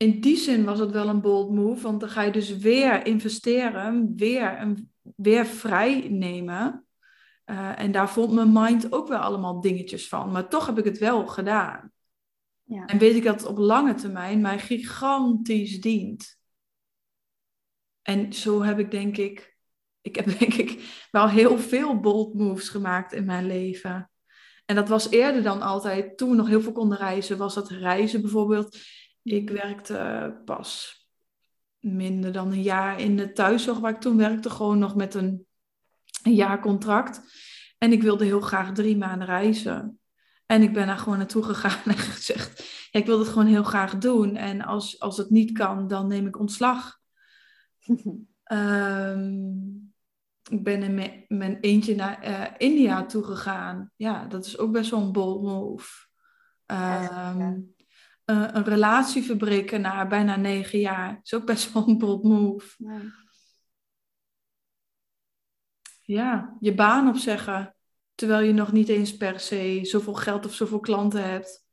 in 0.03 0.21
die 0.21 0.37
zin 0.37 0.65
was 0.65 0.79
het 0.79 0.91
wel 0.91 1.09
een 1.09 1.21
bold 1.21 1.51
move, 1.51 1.83
want 1.83 2.01
dan 2.01 2.09
ga 2.09 2.23
je 2.23 2.33
dus 2.33 2.57
weer 2.57 3.07
investeren, 3.07 4.13
weer, 4.17 4.61
een, 4.61 4.93
weer 5.17 5.47
vrij 5.47 6.09
nemen. 6.09 6.87
Uh, 7.47 7.79
en 7.79 7.93
daar 7.93 8.11
vond 8.11 8.33
mijn 8.33 8.53
mind 8.53 8.93
ook 8.93 9.09
wel 9.09 9.19
allemaal 9.19 9.61
dingetjes 9.61 10.09
van. 10.09 10.31
Maar 10.31 10.49
toch 10.49 10.67
heb 10.67 10.79
ik 10.79 10.85
het 10.85 10.99
wel 10.99 11.27
gedaan. 11.27 11.93
Ja. 12.63 12.87
En 12.87 12.99
weet 12.99 13.15
ik 13.15 13.23
dat 13.23 13.41
het 13.41 13.49
op 13.49 13.59
lange 13.59 13.95
termijn 13.95 14.41
mij 14.41 14.59
gigantisch 14.59 15.81
dient. 15.81 16.39
En 18.03 18.33
zo 18.33 18.63
heb 18.63 18.79
ik 18.79 18.91
denk 18.91 19.17
ik, 19.17 19.57
ik 20.01 20.17
heb 20.17 20.25
denk 20.39 20.55
ik 20.55 21.07
wel 21.11 21.29
heel 21.29 21.59
veel 21.59 22.01
bold 22.01 22.35
moves 22.35 22.69
gemaakt 22.69 23.13
in 23.13 23.25
mijn 23.25 23.47
leven. 23.47 24.11
En 24.65 24.75
dat 24.77 24.89
was 24.89 25.11
eerder 25.11 25.43
dan 25.43 25.63
altijd, 25.63 26.17
toen 26.17 26.31
we 26.31 26.37
nog 26.37 26.49
heel 26.49 26.63
veel 26.63 26.73
konden 26.73 26.99
reizen, 26.99 27.39
was 27.39 27.55
dat 27.55 27.69
reizen 27.69 28.21
bijvoorbeeld 28.21 28.79
ik 29.33 29.51
werkte 29.51 30.41
pas 30.45 31.01
minder 31.79 32.33
dan 32.33 32.53
een 32.53 32.63
jaar 32.63 33.01
in 33.01 33.17
de 33.17 33.33
thuiszorg 33.33 33.79
waar 33.79 33.95
ik 33.95 34.01
toen 34.01 34.17
werkte, 34.17 34.51
gewoon 34.51 34.79
nog 34.79 34.95
met 34.95 35.15
een, 35.15 35.47
een 36.23 36.35
jaarcontract. 36.35 37.23
En 37.79 37.93
ik 37.93 38.03
wilde 38.03 38.25
heel 38.25 38.41
graag 38.41 38.73
drie 38.73 38.97
maanden 38.97 39.27
reizen. 39.27 40.01
En 40.47 40.63
ik 40.63 40.73
ben 40.73 40.87
daar 40.87 40.99
gewoon 40.99 41.19
naartoe 41.19 41.43
gegaan 41.43 41.85
en 41.85 41.99
gezegd, 42.15 42.59
ja, 42.91 43.01
ik 43.01 43.07
wil 43.07 43.19
het 43.19 43.29
gewoon 43.29 43.47
heel 43.47 43.63
graag 43.63 43.99
doen. 43.99 44.37
En 44.37 44.63
als, 44.63 45.01
als 45.01 45.17
het 45.17 45.31
niet 45.31 45.53
kan, 45.53 45.89
dan 45.89 46.07
neem 46.07 46.27
ik 46.27 46.39
ontslag. 46.39 46.99
um, 48.53 49.89
ik 50.51 50.65
ben 50.65 50.83
in 50.83 50.95
mijn, 50.95 51.25
mijn 51.29 51.61
eentje 51.61 51.95
naar 51.95 52.29
uh, 52.29 52.47
India 52.57 53.07
toegegaan. 53.07 53.93
Ja, 53.97 54.27
dat 54.27 54.47
is 54.47 54.59
ook 54.59 54.73
best 54.73 54.91
wel 54.91 55.01
een 55.01 55.13
bold 55.13 55.43
move. 55.43 56.09
Um, 56.67 57.75
een, 58.31 58.57
een 58.57 58.65
relatie 58.65 59.23
verbreken 59.23 59.81
na 59.81 60.07
bijna 60.07 60.37
negen 60.37 60.79
jaar 60.79 61.21
is 61.23 61.35
ook 61.35 61.47
best 61.47 61.73
wel 61.73 61.89
een 61.89 61.99
bold 61.99 62.23
move. 62.23 62.75
Ja. 62.79 63.01
ja, 66.03 66.57
je 66.61 66.75
baan 66.75 67.09
opzeggen 67.09 67.75
terwijl 68.15 68.47
je 68.47 68.53
nog 68.53 68.73
niet 68.73 68.89
eens 68.89 69.17
per 69.17 69.41
se 69.41 69.81
zoveel 69.83 70.15
geld 70.15 70.47
of 70.47 70.55
zoveel 70.55 70.81
klanten 70.81 71.31
hebt. 71.31 71.69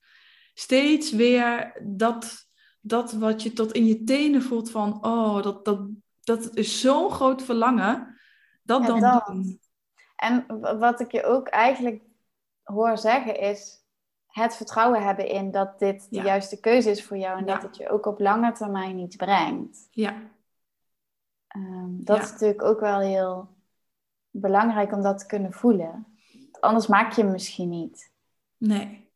Steeds 0.54 1.12
weer 1.12 1.82
dat, 1.84 2.48
dat 2.82 3.14
wat 3.14 3.44
je 3.44 3.54
tot 3.54 3.72
in 3.72 3.86
je 3.86 4.04
tenen 4.04 4.42
voelt 4.42 4.72
van, 4.72 5.06
oh, 5.06 5.42
dat, 5.42 5.66
dat, 5.66 5.88
dat 6.24 6.56
is 6.56 6.82
zo'n 6.82 7.12
groot 7.12 7.44
verlangen. 7.44 8.20
Dat 8.64 8.86
dan 8.86 9.24
doen. 9.28 9.60
En 10.16 10.46
wat 10.80 11.00
ik 11.00 11.12
je 11.12 11.24
ook 11.24 11.48
eigenlijk 11.48 12.04
hoor 12.64 12.98
zeggen 12.98 13.40
is 13.40 13.86
het 14.38 14.56
vertrouwen 14.56 15.04
hebben 15.04 15.28
in 15.28 15.52
dat 15.52 15.80
dit 15.80 16.08
de 16.10 16.22
juiste 16.22 16.60
keuze 16.60 16.90
is 16.90 17.04
voor 17.04 17.18
jou 17.18 17.38
en 17.38 17.46
dat 17.46 17.62
het 17.62 17.78
je 17.78 17.90
ook 17.90 18.06
op 18.06 18.20
lange 18.20 18.52
termijn 18.52 18.98
iets 18.98 19.16
brengt. 19.16 19.88
Ja. 19.92 20.16
Um, 21.56 22.00
dat 22.04 22.24
is 22.24 22.32
natuurlijk 22.32 22.64
ook 22.64 22.80
wel 22.80 23.00
heel 23.00 23.56
belangrijk 24.30 24.92
om 24.92 25.02
dat 25.02 25.20
te 25.20 25.26
kunnen 25.26 25.54
voelen. 25.54 26.08
Anders 26.60 26.88
maak 26.88 27.14
je 27.14 27.22
hem 27.22 27.32
misschien 27.32 27.70
niet. 27.70 28.12
Nee. 28.58 29.12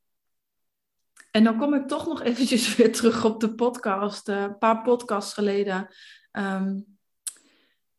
En 1.32 1.44
dan 1.44 1.58
kom 1.58 1.74
ik 1.74 1.88
toch 1.88 2.08
nog 2.08 2.24
eventjes 2.32 2.76
weer 2.76 2.94
terug 2.94 3.26
op 3.26 3.40
de 3.40 3.56
podcast. 3.56 4.30
Uh, 4.30 4.42
een 4.42 4.58
paar 4.58 4.82
podcasts 4.82 5.34
geleden. 5.34 5.88
Ehm, 6.32 6.80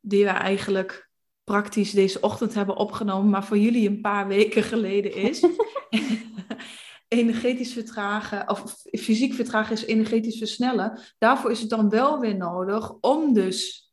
die 0.00 0.24
we 0.24 0.30
eigenlijk 0.30 1.10
praktisch 1.44 1.90
deze 1.90 2.20
ochtend 2.20 2.54
hebben 2.54 2.76
opgenomen. 2.76 3.30
Maar 3.30 3.44
voor 3.44 3.58
jullie 3.58 3.88
een 3.88 4.00
paar 4.00 4.26
weken 4.26 4.62
geleden 4.62 5.14
is. 5.14 5.46
energetisch 7.12 7.72
vertragen, 7.72 8.48
of 8.48 8.76
fysiek 8.82 9.34
vertragen 9.34 9.72
is 9.72 9.84
energetisch 9.84 10.38
versnellen. 10.38 10.98
Daarvoor 11.18 11.50
is 11.50 11.60
het 11.60 11.70
dan 11.70 11.88
wel 11.88 12.20
weer 12.20 12.36
nodig 12.36 12.92
om 13.00 13.32
dus 13.32 13.90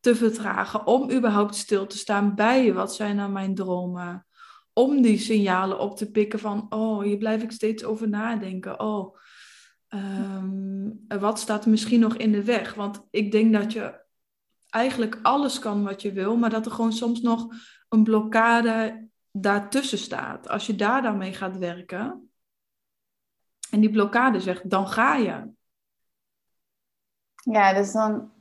te 0.00 0.14
vertragen, 0.14 0.86
om 0.86 1.10
überhaupt 1.10 1.54
stil 1.54 1.86
te 1.86 1.98
staan 1.98 2.34
bij 2.34 2.72
wat 2.72 2.94
zijn 2.94 3.16
nou 3.16 3.30
mijn 3.30 3.54
dromen 3.54 4.26
om 4.72 5.02
die 5.02 5.18
signalen 5.18 5.78
op 5.78 5.96
te 5.96 6.10
pikken 6.10 6.38
van, 6.38 6.66
oh, 6.68 7.02
hier 7.02 7.16
blijf 7.16 7.42
ik 7.42 7.52
steeds 7.52 7.84
over 7.84 8.08
nadenken. 8.08 8.80
Oh, 8.80 9.16
ehm, 9.88 10.90
wat 11.08 11.38
staat 11.38 11.66
misschien 11.66 12.00
nog 12.00 12.16
in 12.16 12.32
de 12.32 12.44
weg? 12.44 12.74
Want 12.74 13.06
ik 13.10 13.32
denk 13.32 13.52
dat 13.52 13.72
je 13.72 14.04
eigenlijk 14.68 15.18
alles 15.22 15.58
kan 15.58 15.84
wat 15.84 16.02
je 16.02 16.12
wil, 16.12 16.36
maar 16.36 16.50
dat 16.50 16.66
er 16.66 16.72
gewoon 16.72 16.92
soms 16.92 17.20
nog 17.20 17.46
een 17.88 18.02
blokkade 18.02 19.08
daartussen 19.32 19.98
staat. 19.98 20.48
Als 20.48 20.66
je 20.66 20.74
daar 20.74 21.02
dan 21.02 21.16
mee 21.16 21.32
gaat 21.32 21.58
werken 21.58 22.25
en 23.70 23.80
die 23.80 23.90
blokkade 23.90 24.40
zegt, 24.40 24.70
dan 24.70 24.88
ga 24.88 25.14
je. 25.14 25.54
Ja, 27.34 27.72
dus 27.72 27.92
dan 27.92 28.32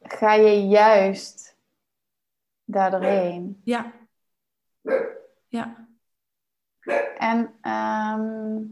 ga 0.00 0.32
je 0.32 0.66
juist 0.66 1.56
daar 2.64 2.90
doorheen. 2.90 3.60
Ja. 3.64 3.92
Ja. 5.48 5.86
En 7.18 7.38
um, 7.72 8.70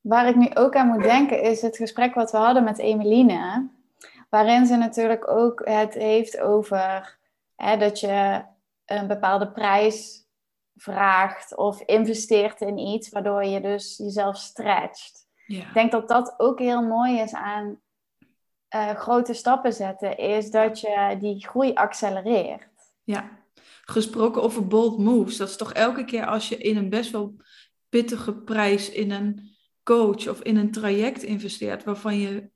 waar 0.00 0.28
ik 0.28 0.36
nu 0.36 0.50
ook 0.54 0.76
aan 0.76 0.86
moet 0.86 1.02
denken 1.02 1.42
is 1.42 1.62
het 1.62 1.76
gesprek 1.76 2.14
wat 2.14 2.30
we 2.30 2.36
hadden 2.36 2.64
met 2.64 2.78
Emeline. 2.78 3.68
Waarin 4.28 4.66
ze 4.66 4.76
natuurlijk 4.76 5.28
ook 5.28 5.60
het 5.64 5.94
heeft 5.94 6.40
over 6.40 7.18
hè, 7.56 7.76
dat 7.76 8.00
je 8.00 8.42
een 8.84 9.06
bepaalde 9.06 9.48
prijs 9.48 10.26
vraagt 10.82 11.56
of 11.56 11.80
investeert 11.80 12.60
in 12.60 12.78
iets, 12.78 13.08
waardoor 13.08 13.44
je 13.44 13.60
dus 13.60 13.96
jezelf 13.96 14.36
stretcht. 14.36 15.26
Ja. 15.46 15.66
Ik 15.66 15.74
denk 15.74 15.92
dat 15.92 16.08
dat 16.08 16.34
ook 16.36 16.58
heel 16.58 16.82
mooi 16.82 17.18
is 17.18 17.32
aan 17.32 17.80
uh, 18.74 18.90
grote 18.90 19.34
stappen 19.34 19.72
zetten, 19.72 20.16
is 20.16 20.50
dat 20.50 20.80
je 20.80 21.16
die 21.20 21.46
groei 21.46 21.74
accelereert. 21.74 22.68
Ja. 23.02 23.40
Gesproken 23.84 24.42
over 24.42 24.66
bold 24.66 24.98
moves, 24.98 25.36
dat 25.36 25.48
is 25.48 25.56
toch 25.56 25.72
elke 25.72 26.04
keer 26.04 26.26
als 26.26 26.48
je 26.48 26.56
in 26.56 26.76
een 26.76 26.88
best 26.88 27.10
wel 27.10 27.36
pittige 27.88 28.34
prijs 28.34 28.90
in 28.90 29.10
een 29.10 29.50
coach 29.82 30.28
of 30.28 30.40
in 30.42 30.56
een 30.56 30.70
traject 30.70 31.22
investeert, 31.22 31.84
waarvan 31.84 32.18
je 32.18 32.50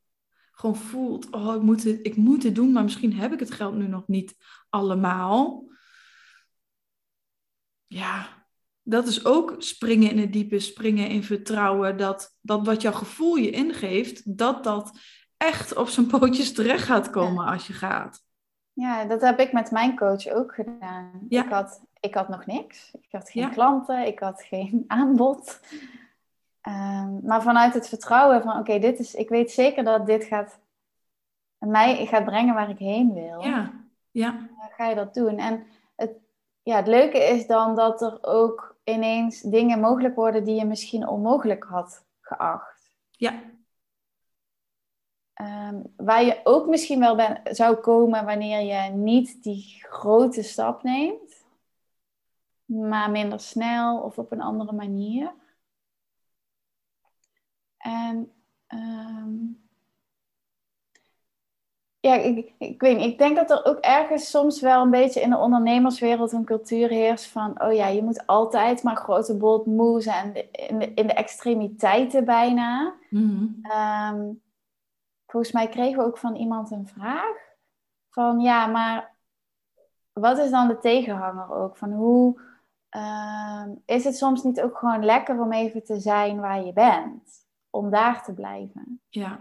gewoon 0.50 0.76
voelt, 0.76 1.30
oh, 1.30 1.54
ik 1.54 1.62
moet, 1.62 1.84
het, 1.84 1.98
ik 2.02 2.16
moet 2.16 2.42
het 2.42 2.54
doen, 2.54 2.72
maar 2.72 2.82
misschien 2.82 3.14
heb 3.14 3.32
ik 3.32 3.40
het 3.40 3.50
geld 3.50 3.74
nu 3.74 3.88
nog 3.88 4.06
niet 4.06 4.36
allemaal. 4.70 5.64
Ja, 7.86 8.28
dat 8.82 9.06
is 9.06 9.24
ook 9.24 9.54
springen 9.58 10.10
in 10.10 10.18
het 10.18 10.32
diepe, 10.32 10.58
springen 10.58 11.08
in 11.08 11.22
vertrouwen, 11.22 11.96
dat, 11.96 12.36
dat 12.40 12.66
wat 12.66 12.82
jouw 12.82 12.92
gevoel 12.92 13.36
je 13.36 13.50
ingeeft, 13.50 14.38
dat 14.38 14.64
dat 14.64 14.98
echt 15.36 15.76
op 15.76 15.88
zijn 15.88 16.06
pootjes 16.06 16.52
terecht 16.52 16.84
gaat 16.84 17.10
komen 17.10 17.46
als 17.46 17.66
je 17.66 17.72
gaat. 17.72 18.24
Ja, 18.72 19.04
dat 19.04 19.20
heb 19.20 19.40
ik 19.40 19.52
met 19.52 19.70
mijn 19.70 19.96
coach 19.96 20.28
ook 20.28 20.54
gedaan. 20.54 21.26
Ik, 21.28 21.48
had, 21.48 21.82
ik 22.00 22.14
had 22.14 22.28
nog 22.28 22.46
niks. 22.46 22.90
Ik 22.92 23.08
had 23.10 23.30
geen 23.30 23.50
klanten, 23.50 24.06
ik 24.06 24.18
had 24.18 24.42
geen 24.42 24.84
aanbod. 24.86 25.60
Ehm, 26.60 27.26
maar 27.26 27.42
vanuit 27.42 27.74
het 27.74 27.88
vertrouwen 27.88 28.42
van, 28.42 28.58
oké, 28.58 28.78
dit 28.78 28.98
is, 28.98 29.14
ik 29.14 29.28
weet 29.28 29.50
zeker 29.50 29.84
dat 29.84 30.06
dit 30.06 30.24
gaat 30.24 30.58
mij 31.58 32.06
gaat 32.06 32.24
brengen 32.24 32.54
waar 32.54 32.70
ik 32.70 32.78
heen 32.78 33.14
wil. 33.14 33.42
Ja, 33.42 33.72
ja. 34.10 34.30
Dan 34.30 34.70
ga 34.76 34.88
je 34.88 34.94
dat 34.94 35.14
doen. 35.14 35.38
En 35.38 35.66
het, 35.96 36.10
ja, 36.66 36.76
het 36.76 36.86
leuke 36.86 37.18
is 37.18 37.46
dan 37.46 37.74
dat 37.74 38.02
er 38.02 38.18
ook 38.20 38.76
ineens 38.84 39.40
dingen 39.40 39.80
mogelijk 39.80 40.14
worden 40.14 40.44
die 40.44 40.54
je 40.54 40.64
misschien 40.64 41.08
onmogelijk 41.08 41.64
had 41.64 42.04
geacht. 42.20 42.90
Ja, 43.10 43.42
Um, 45.40 45.92
waar 45.96 46.24
je 46.24 46.40
ook 46.44 46.66
misschien 46.66 47.00
wel 47.00 47.16
ben, 47.16 47.40
zou 47.44 47.76
komen 47.76 48.24
wanneer 48.24 48.60
je 48.60 48.90
niet 48.90 49.42
die 49.42 49.84
grote 49.88 50.42
stap 50.42 50.82
neemt, 50.82 51.46
maar 52.64 53.10
minder 53.10 53.40
snel 53.40 54.00
of 54.00 54.18
op 54.18 54.32
een 54.32 54.40
andere 54.40 54.72
manier. 54.72 55.34
En 57.76 58.32
um, 58.68 59.65
ja, 62.06 62.14
ik, 62.14 62.52
ik 62.58 62.80
weet 62.80 62.96
niet. 62.96 63.12
Ik 63.12 63.18
denk 63.18 63.36
dat 63.36 63.50
er 63.50 63.64
ook 63.64 63.78
ergens 63.78 64.30
soms 64.30 64.60
wel 64.60 64.82
een 64.82 64.90
beetje 64.90 65.20
in 65.20 65.30
de 65.30 65.36
ondernemerswereld 65.36 66.32
een 66.32 66.44
cultuur 66.44 66.88
heerst 66.88 67.26
van, 67.26 67.62
oh 67.62 67.72
ja, 67.72 67.86
je 67.86 68.02
moet 68.02 68.26
altijd 68.26 68.82
maar 68.82 68.96
grote 68.96 69.36
bold 69.36 69.66
moves 69.66 70.06
en 70.06 70.34
in 70.52 70.78
de, 70.78 70.94
in 70.94 71.06
de 71.06 71.12
extremiteiten 71.12 72.24
bijna. 72.24 72.94
Mm 73.10 73.64
volgens 75.26 75.52
mij 75.52 75.68
kregen 75.68 75.98
we 75.98 76.04
ook 76.04 76.18
van 76.18 76.34
iemand 76.34 76.70
een 76.70 76.86
vraag. 76.86 77.36
Van 78.10 78.40
ja, 78.40 78.66
maar 78.66 79.14
wat 80.12 80.38
is 80.38 80.50
dan 80.50 80.68
de 80.68 80.78
tegenhanger 80.78 81.54
ook? 81.54 81.76
Van 81.76 81.92
hoe 81.92 82.40
ehm, 82.88 83.70
is 83.84 84.04
het 84.04 84.16
soms 84.16 84.42
niet 84.42 84.60
ook 84.60 84.78
gewoon 84.78 85.04
lekker 85.04 85.40
om 85.40 85.52
even 85.52 85.84
te 85.84 86.00
zijn 86.00 86.40
waar 86.40 86.64
je 86.64 86.72
bent? 86.72 87.46
Om 87.70 87.90
daar 87.90 88.24
te 88.24 88.34
blijven. 88.34 89.00
Ja, 89.08 89.38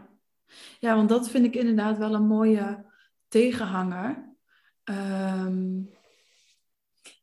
ja 0.79 0.95
want 0.95 1.09
dat 1.09 1.29
vind 1.29 1.45
ik 1.45 1.55
inderdaad 1.55 1.97
wel 1.97 2.13
een 2.13 2.27
mooie 2.27 2.85
tegenhanger. 3.27 4.35
Ehm, 4.83 5.81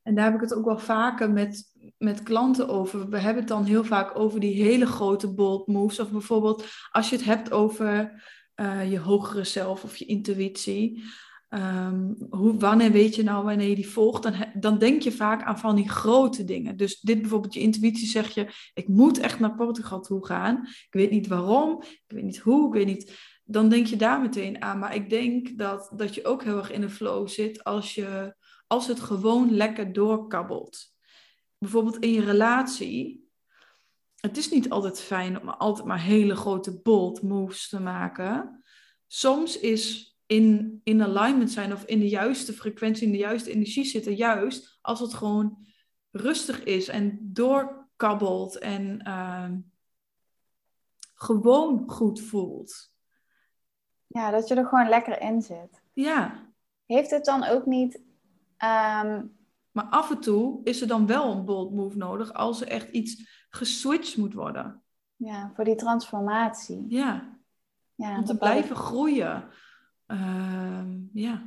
en 0.02 0.14
daar 0.14 0.24
heb 0.24 0.34
ik 0.34 0.40
het 0.40 0.54
ook 0.54 0.64
wel 0.64 0.78
vaker 0.78 1.30
met, 1.30 1.72
met 1.98 2.22
klanten 2.22 2.68
over. 2.68 3.08
We 3.08 3.18
hebben 3.18 3.42
het 3.42 3.48
dan 3.48 3.64
heel 3.64 3.84
vaak 3.84 4.18
over 4.18 4.40
die 4.40 4.62
hele 4.62 4.86
grote 4.86 5.34
bold 5.34 5.66
moves. 5.66 6.00
Of 6.00 6.10
bijvoorbeeld 6.10 6.66
als 6.90 7.10
je 7.10 7.16
het 7.16 7.24
hebt 7.24 7.52
over 7.52 8.22
uh, 8.56 8.90
je 8.90 8.98
hogere 8.98 9.44
zelf 9.44 9.84
of 9.84 9.96
je 9.96 10.04
intuïtie. 10.04 11.04
Um, 11.54 12.16
hoe, 12.30 12.58
wanneer 12.58 12.92
weet 12.92 13.14
je 13.14 13.22
nou 13.22 13.44
wanneer 13.44 13.68
je 13.68 13.74
die 13.74 13.88
volgt? 13.88 14.22
Dan, 14.22 14.34
dan 14.54 14.78
denk 14.78 15.02
je 15.02 15.12
vaak 15.12 15.42
aan 15.42 15.58
van 15.58 15.76
die 15.76 15.88
grote 15.88 16.44
dingen. 16.44 16.76
Dus 16.76 17.00
dit 17.00 17.20
bijvoorbeeld, 17.20 17.54
je 17.54 17.60
intuïtie 17.60 18.08
zeg 18.08 18.34
je, 18.34 18.48
ik 18.74 18.88
moet 18.88 19.18
echt 19.18 19.40
naar 19.40 19.54
Portugal 19.54 20.00
toe 20.00 20.26
gaan. 20.26 20.66
Ik 20.66 20.88
weet 20.90 21.10
niet 21.10 21.26
waarom, 21.26 21.82
ik 21.82 22.02
weet 22.06 22.24
niet 22.24 22.38
hoe, 22.38 22.66
ik 22.66 22.72
weet 22.72 22.86
niet. 22.86 23.18
Dan 23.44 23.68
denk 23.68 23.86
je 23.86 23.96
daar 23.96 24.20
meteen 24.20 24.62
aan. 24.62 24.78
Maar 24.78 24.94
ik 24.94 25.10
denk 25.10 25.58
dat, 25.58 25.92
dat 25.96 26.14
je 26.14 26.24
ook 26.24 26.44
heel 26.44 26.56
erg 26.56 26.72
in 26.72 26.82
een 26.82 26.90
flow 26.90 27.28
zit 27.28 27.64
als, 27.64 27.94
je, 27.94 28.36
als 28.66 28.86
het 28.86 29.00
gewoon 29.00 29.54
lekker 29.54 29.92
doorkabbelt. 29.92 30.90
Bijvoorbeeld 31.58 31.98
in 31.98 32.12
je 32.12 32.24
relatie 32.24 33.22
het 34.22 34.36
is 34.36 34.50
niet 34.50 34.70
altijd 34.70 35.00
fijn 35.00 35.40
om 35.40 35.48
altijd 35.48 35.86
maar 35.86 36.00
hele 36.00 36.36
grote 36.36 36.80
bold 36.80 37.22
moves 37.22 37.68
te 37.68 37.80
maken. 37.80 38.64
Soms 39.06 39.58
is 39.58 40.11
in, 40.32 40.80
in 40.84 41.02
alignment 41.02 41.50
zijn 41.50 41.72
of 41.72 41.84
in 41.84 41.98
de 41.98 42.08
juiste 42.08 42.52
frequentie, 42.52 43.06
in 43.06 43.12
de 43.12 43.18
juiste 43.18 43.50
energie 43.50 43.84
zitten, 43.84 44.14
juist 44.14 44.78
als 44.80 45.00
het 45.00 45.14
gewoon 45.14 45.66
rustig 46.10 46.64
is 46.64 46.88
en 46.88 47.18
doorkabbelt 47.22 48.58
en 48.58 49.00
ehm, 49.00 49.58
gewoon 51.14 51.84
goed 51.86 52.20
voelt. 52.20 52.92
Ja, 54.06 54.30
dat 54.30 54.48
je 54.48 54.54
er 54.54 54.66
gewoon 54.66 54.88
lekker 54.88 55.20
in 55.20 55.42
zit. 55.42 55.82
Ja. 55.92 56.50
Heeft 56.86 57.10
het 57.10 57.24
dan 57.24 57.44
ook 57.44 57.66
niet 57.66 58.00
Ehm, 58.62 59.22
maar 59.70 59.84
af 59.84 60.10
en 60.10 60.20
toe 60.20 60.60
is 60.64 60.80
er 60.80 60.88
dan 60.88 61.06
wel 61.06 61.32
een 61.32 61.44
bold 61.44 61.72
move 61.72 61.96
nodig 61.96 62.32
als 62.32 62.60
er 62.60 62.68
echt 62.68 62.88
iets 62.88 63.46
geswitcht 63.50 64.16
moet 64.16 64.34
worden. 64.34 64.82
Ja, 65.16 65.52
voor 65.54 65.64
die 65.64 65.74
transformatie. 65.74 66.84
Ja. 66.88 67.38
ja 67.94 68.18
Om 68.18 68.24
te 68.24 68.38
blijven 68.38 68.76
groeien. 68.76 69.48
Ehm, 70.12 70.90
ja. 71.12 71.42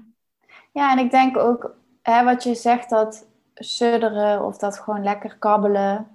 Ja, 0.72 0.92
en 0.92 0.98
ik 0.98 1.12
denk 1.12 1.38
ook, 1.38 1.76
hè, 2.02 2.24
wat 2.24 2.44
je 2.44 2.56
zegt, 2.56 2.90
dat 2.90 3.28
sudderen 3.54 4.46
of 4.46 4.58
dat 4.58 4.80
gewoon 4.80 5.04
lekker 5.04 5.38
kabbelen. 5.38 6.08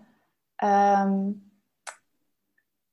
Ehm, 0.56 1.30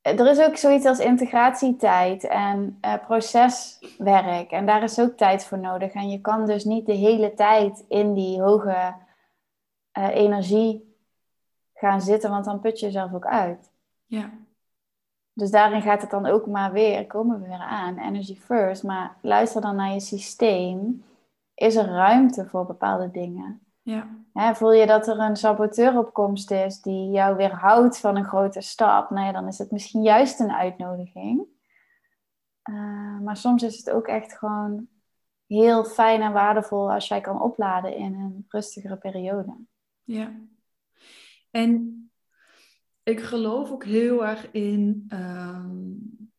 er 0.02 0.28
is 0.28 0.40
ook 0.40 0.58
zoiets 0.58 0.86
als 0.86 1.00
integratietijd 1.00 2.24
en 2.24 2.78
uh, 2.86 2.94
proceswerk. 3.06 4.52
En 4.52 4.66
daar 4.66 4.84
is 4.84 5.00
ook 5.00 5.18
tijd 5.18 5.46
voor 5.46 5.60
nodig. 5.60 5.94
En 5.94 6.10
je 6.10 6.22
kan 6.22 6.46
dus 6.46 6.64
niet 6.64 6.86
de 6.86 6.94
hele 6.94 7.34
tijd 7.34 7.86
in 7.88 8.14
die 8.14 8.42
hoge 8.42 8.96
uh, 9.98 10.08
energie 10.08 10.96
gaan 11.74 12.02
zitten, 12.02 12.30
want 12.30 12.46
dan 12.46 12.60
put 12.60 12.80
je 12.80 12.86
jezelf 12.86 13.14
ook 13.14 13.26
uit. 13.26 13.72
Ja. 14.06 14.32
Dus 15.38 15.52
daarin 15.52 15.82
gaat 15.82 16.02
het 16.02 16.10
dan 16.10 16.26
ook 16.26 16.46
maar 16.46 16.72
weer, 16.72 17.08
komen 17.08 17.42
we 17.42 17.48
weer 17.48 17.60
aan, 17.60 17.98
energy 17.98 18.36
first. 18.36 18.84
Maar 18.84 19.18
luister 19.22 19.62
dan 19.62 19.76
naar 19.76 19.94
je 19.94 20.00
systeem. 20.00 21.04
Is 21.54 21.76
er 21.76 21.86
ruimte 21.86 22.46
voor 22.46 22.66
bepaalde 22.66 23.12
dingen? 23.12 23.62
Ja. 23.82 24.56
voel 24.56 24.74
je 24.74 24.86
dat 24.86 25.08
er 25.08 25.20
een 25.20 25.36
saboteuropkomst 25.36 26.52
is 26.52 26.82
die 26.82 27.10
jou 27.10 27.36
weerhoudt 27.36 28.00
van 28.00 28.16
een 28.16 28.26
grote 28.26 28.62
stap? 28.62 29.10
Nou 29.10 29.26
ja, 29.26 29.32
dan 29.32 29.48
is 29.48 29.58
het 29.58 29.72
misschien 29.72 30.02
juist 30.02 30.40
een 30.40 30.52
uitnodiging. 30.52 31.46
Uh, 32.70 33.20
maar 33.20 33.38
soms 33.38 33.64
is 33.64 33.78
het 33.78 33.90
ook 33.90 34.08
echt 34.08 34.38
gewoon 34.38 34.88
heel 35.48 35.84
fijn 35.86 36.22
en 36.22 36.34
waardevol 36.34 36.92
als 36.92 37.08
jij 37.08 37.22
kan 37.22 37.42
opladen 37.42 37.96
in 37.96 38.14
een 38.14 38.46
rustigere 38.48 38.98
periode. 38.98 39.56
Ja. 40.04 40.32
En 41.52 41.97
ik 43.08 43.22
geloof 43.22 43.72
ook 43.72 43.86
heel 43.86 44.26
erg 44.26 44.52
in 44.52 45.06
um, 45.14 46.30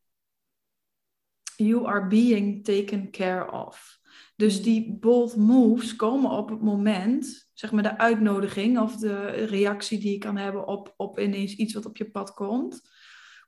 you 1.56 1.87
are 1.87 2.06
being 2.06 2.64
taken 2.64 3.10
care 3.10 3.52
of. 3.52 3.98
Dus 4.37 4.54
hmm. 4.54 4.62
die 4.62 4.92
bold 4.92 5.37
moves 5.37 5.96
komen 5.96 6.30
op 6.30 6.48
het 6.48 6.62
moment, 6.62 7.50
zeg 7.52 7.72
maar 7.72 7.82
de 7.82 7.98
uitnodiging 7.98 8.78
of 8.78 8.96
de 8.96 9.26
reactie 9.26 9.98
die 9.98 10.12
je 10.12 10.18
kan 10.18 10.37
hebben 10.37 10.66
op, 10.66 10.94
op 10.96 11.18
ineens 11.18 11.54
iets 11.54 11.75
wat 11.75 11.87
op 11.87 11.96
je 11.96 12.10
pad 12.10 12.34
komt, 12.34 12.80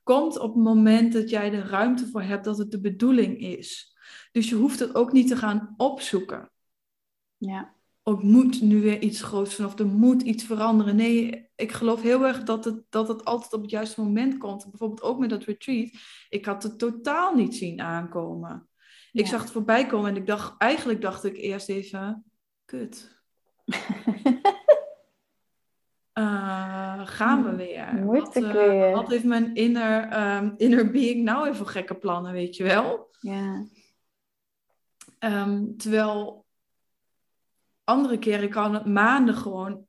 komt 0.03 0.39
op 0.39 0.55
het 0.55 0.65
moment 0.65 1.13
dat 1.13 1.31
jij 1.31 1.51
de 1.51 1.63
ruimte 1.63 2.07
voor 2.07 2.23
hebt 2.23 2.45
dat 2.45 2.59
het 2.59 2.71
de 2.71 2.81
bedoeling 2.81 3.39
is. 3.39 3.97
Dus 4.33 4.49
je 4.49 4.55
hoeft 4.55 4.79
het 4.79 4.95
ook 4.95 5.13
niet 5.13 5.29
te 5.29 5.37
gaan 5.37 5.75
opzoeken. 5.77 6.51
Ja 7.37 7.79
ook 8.03 8.23
moet 8.23 8.61
nu 8.61 8.81
weer 8.81 9.03
iets 9.03 9.23
groots 9.23 9.55
zijn 9.55 9.69
of 9.69 9.79
er 9.79 9.87
moet 9.87 10.23
iets 10.23 10.45
veranderen. 10.45 10.97
Nee, 10.97 11.50
ik 11.61 11.73
geloof 11.73 12.03
heel 12.03 12.27
erg 12.27 12.43
dat 12.43 12.65
het, 12.65 12.83
dat 12.89 13.09
het 13.09 13.25
altijd 13.25 13.53
op 13.53 13.63
het 13.63 13.71
juiste 13.71 14.03
moment 14.03 14.39
komt. 14.39 14.71
Bijvoorbeeld 14.71 15.03
ook 15.03 15.19
met 15.19 15.31
dat 15.31 15.45
retreat. 15.45 15.91
Ik 16.29 16.45
had 16.45 16.63
het 16.63 16.79
totaal 16.79 17.35
niet 17.35 17.57
zien 17.57 17.81
aankomen. 17.81 18.69
Ik 19.13 19.27
zag 19.27 19.41
het 19.41 19.51
voorbij 19.51 19.87
komen 19.87 20.11
en 20.11 20.17
ik 20.17 20.27
dacht, 20.27 20.55
eigenlijk 20.59 21.01
dacht 21.01 21.25
ik 21.25 21.37
eerst 21.37 21.69
even, 21.69 22.25
kut. 22.65 23.23
Uh, 26.15 27.07
gaan 27.17 27.45
we 27.45 27.57
weer. 27.57 27.95
Moet 27.95 28.37
ik 28.37 28.53
weer. 28.53 28.91
Wat 28.91 29.09
heeft 29.09 29.25
mijn 29.25 29.55
inner, 29.55 30.23
um, 30.37 30.55
inner 30.57 30.91
being 30.91 31.25
nou 31.25 31.49
even 31.49 31.67
gekke 31.67 31.95
plannen, 31.95 32.33
weet 32.33 32.57
je 32.57 32.63
wel? 32.63 33.11
Ja. 33.21 33.67
Um, 35.19 35.77
terwijl 35.77 36.47
andere 37.85 38.19
keren 38.19 38.51
kan 38.51 38.75
het 38.75 38.87
maanden 38.87 39.35
gewoon 39.35 39.89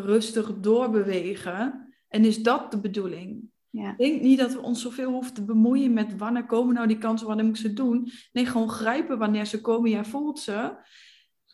rustig 0.00 0.60
doorbewegen. 0.60 1.92
En 2.08 2.24
is 2.24 2.42
dat 2.42 2.70
de 2.70 2.80
bedoeling? 2.80 3.50
Ja. 3.70 3.90
Ik 3.90 3.98
denk 3.98 4.22
niet 4.22 4.38
dat 4.38 4.52
we 4.52 4.60
ons 4.60 4.82
zoveel 4.82 5.10
hoeven 5.10 5.34
te 5.34 5.44
bemoeien 5.44 5.92
met 5.92 6.16
wanneer 6.16 6.46
komen 6.46 6.74
nou 6.74 6.86
die 6.86 6.98
kansen, 6.98 7.26
wanneer 7.26 7.44
moet 7.44 7.56
ik 7.56 7.62
ze 7.62 7.72
doen. 7.72 8.10
Nee, 8.32 8.46
gewoon 8.46 8.70
grijpen 8.70 9.18
wanneer 9.18 9.46
ze 9.46 9.60
komen. 9.60 9.90
Jij 9.90 10.04
voelt 10.04 10.38
ze. 10.38 10.76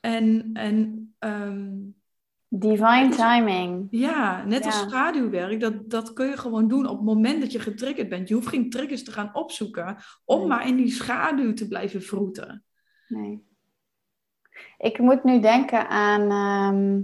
En, 0.00 0.50
en 0.52 1.08
um, 1.18 1.96
Divine 2.50 3.08
timing. 3.08 3.86
Ja, 3.90 4.44
net 4.44 4.64
als 4.64 4.78
schaduwwerk. 4.78 5.60
Dat, 5.60 5.90
dat 5.90 6.12
kun 6.12 6.26
je 6.26 6.36
gewoon 6.36 6.68
doen 6.68 6.86
op 6.86 6.96
het 6.96 7.06
moment 7.06 7.40
dat 7.40 7.52
je 7.52 7.58
getriggerd 7.58 8.08
bent. 8.08 8.28
Je 8.28 8.34
hoeft 8.34 8.46
geen 8.46 8.70
triggers 8.70 9.04
te 9.04 9.12
gaan 9.12 9.34
opzoeken 9.34 9.96
om 10.24 10.48
maar 10.48 10.66
in 10.66 10.76
die 10.76 10.90
schaduw 10.90 11.52
te 11.52 11.68
blijven 11.68 12.02
vroeten. 12.02 12.64
Nee. 13.08 13.46
Ik 14.78 14.98
moet 14.98 15.24
nu 15.24 15.40
denken 15.40 15.88
aan 15.88 16.30
ehm, 16.30 17.02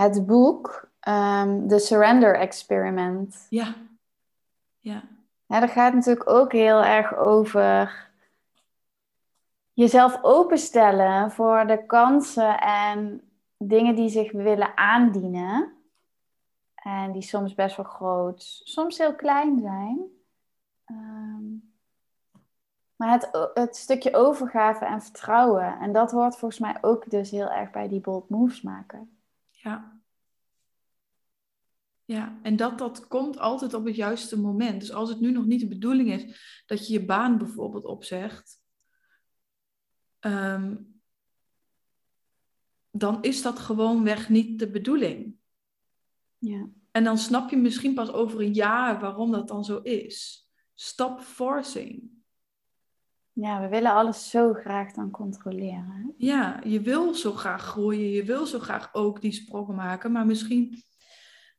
het 0.00 0.26
boek 0.26 0.88
um, 1.08 1.68
The 1.68 1.78
Surrender 1.78 2.34
Experiment. 2.34 3.46
Ja. 3.50 3.74
Ja. 4.78 5.02
ja. 5.46 5.60
Dat 5.60 5.70
gaat 5.70 5.94
natuurlijk 5.94 6.30
ook 6.30 6.52
heel 6.52 6.84
erg 6.84 7.16
over 7.16 8.08
jezelf 9.72 10.18
openstellen 10.22 11.30
voor 11.30 11.66
de 11.66 11.86
kansen 11.86 12.60
en 12.60 13.20
dingen 13.56 13.94
die 13.94 14.08
zich 14.08 14.32
willen 14.32 14.76
aandienen. 14.76 15.72
En 16.74 17.12
die 17.12 17.22
soms 17.22 17.54
best 17.54 17.76
wel 17.76 17.86
groot, 17.86 18.60
soms 18.64 18.98
heel 18.98 19.14
klein 19.14 19.58
zijn. 19.58 19.98
Um, 20.86 21.72
maar 22.96 23.10
het, 23.10 23.50
het 23.54 23.76
stukje 23.76 24.14
overgave 24.14 24.84
en 24.84 25.02
vertrouwen. 25.02 25.78
En 25.80 25.92
dat 25.92 26.10
hoort 26.10 26.36
volgens 26.36 26.60
mij 26.60 26.78
ook 26.80 27.10
dus 27.10 27.30
heel 27.30 27.50
erg 27.50 27.70
bij 27.70 27.88
die 27.88 28.00
bold 28.00 28.28
moves 28.28 28.62
maken. 28.62 29.17
Ja. 29.62 30.00
Ja, 32.04 32.38
en 32.42 32.56
dat, 32.56 32.78
dat 32.78 33.06
komt 33.06 33.38
altijd 33.38 33.74
op 33.74 33.84
het 33.84 33.96
juiste 33.96 34.40
moment. 34.40 34.80
Dus 34.80 34.92
als 34.92 35.08
het 35.08 35.20
nu 35.20 35.30
nog 35.30 35.46
niet 35.46 35.60
de 35.60 35.68
bedoeling 35.68 36.12
is 36.12 36.62
dat 36.66 36.86
je 36.86 36.92
je 36.92 37.04
baan 37.04 37.38
bijvoorbeeld 37.38 37.84
opzegt, 37.84 38.62
ehm, 40.18 40.76
dan 42.90 43.22
is 43.22 43.42
dat 43.42 43.58
gewoonweg 43.58 44.28
niet 44.28 44.58
de 44.58 44.70
bedoeling. 44.70 45.36
Ja. 46.38 46.68
En 46.90 47.04
dan 47.04 47.18
snap 47.18 47.50
je 47.50 47.56
misschien 47.56 47.94
pas 47.94 48.10
over 48.10 48.40
een 48.40 48.54
jaar 48.54 49.00
waarom 49.00 49.30
dat 49.30 49.48
dan 49.48 49.64
zo 49.64 49.78
is. 49.78 50.48
Stop 50.74 51.20
forcing. 51.20 52.17
Ja, 53.40 53.60
we 53.60 53.68
willen 53.68 53.92
alles 53.92 54.30
zo 54.30 54.52
graag 54.52 54.92
dan 54.92 55.10
controleren. 55.10 56.14
Ja, 56.16 56.60
je 56.64 56.80
wil 56.80 57.14
zo 57.14 57.32
graag 57.32 57.62
groeien, 57.62 58.10
je 58.10 58.24
wil 58.24 58.46
zo 58.46 58.58
graag 58.58 58.88
ook 58.92 59.20
die 59.20 59.32
sprongen 59.32 59.74
maken, 59.74 60.12
maar 60.12 60.26
misschien 60.26 60.82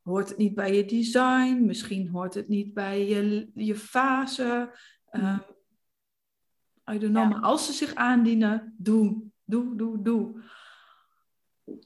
hoort 0.03 0.29
het 0.29 0.37
niet 0.37 0.55
bij 0.55 0.75
je 0.75 0.85
design, 0.85 1.65
misschien 1.65 2.09
hoort 2.09 2.33
het 2.33 2.47
niet 2.47 2.73
bij 2.73 3.07
je, 3.07 3.49
je 3.53 3.75
fase. 3.75 4.71
I 6.91 6.99
don't 6.99 7.13
know, 7.13 7.29
maar 7.29 7.41
als 7.41 7.65
ze 7.65 7.73
zich 7.73 7.95
aandienen, 7.95 8.75
doe, 8.77 9.21
doe, 9.45 9.75
doe, 9.75 10.01
doe. 10.01 10.41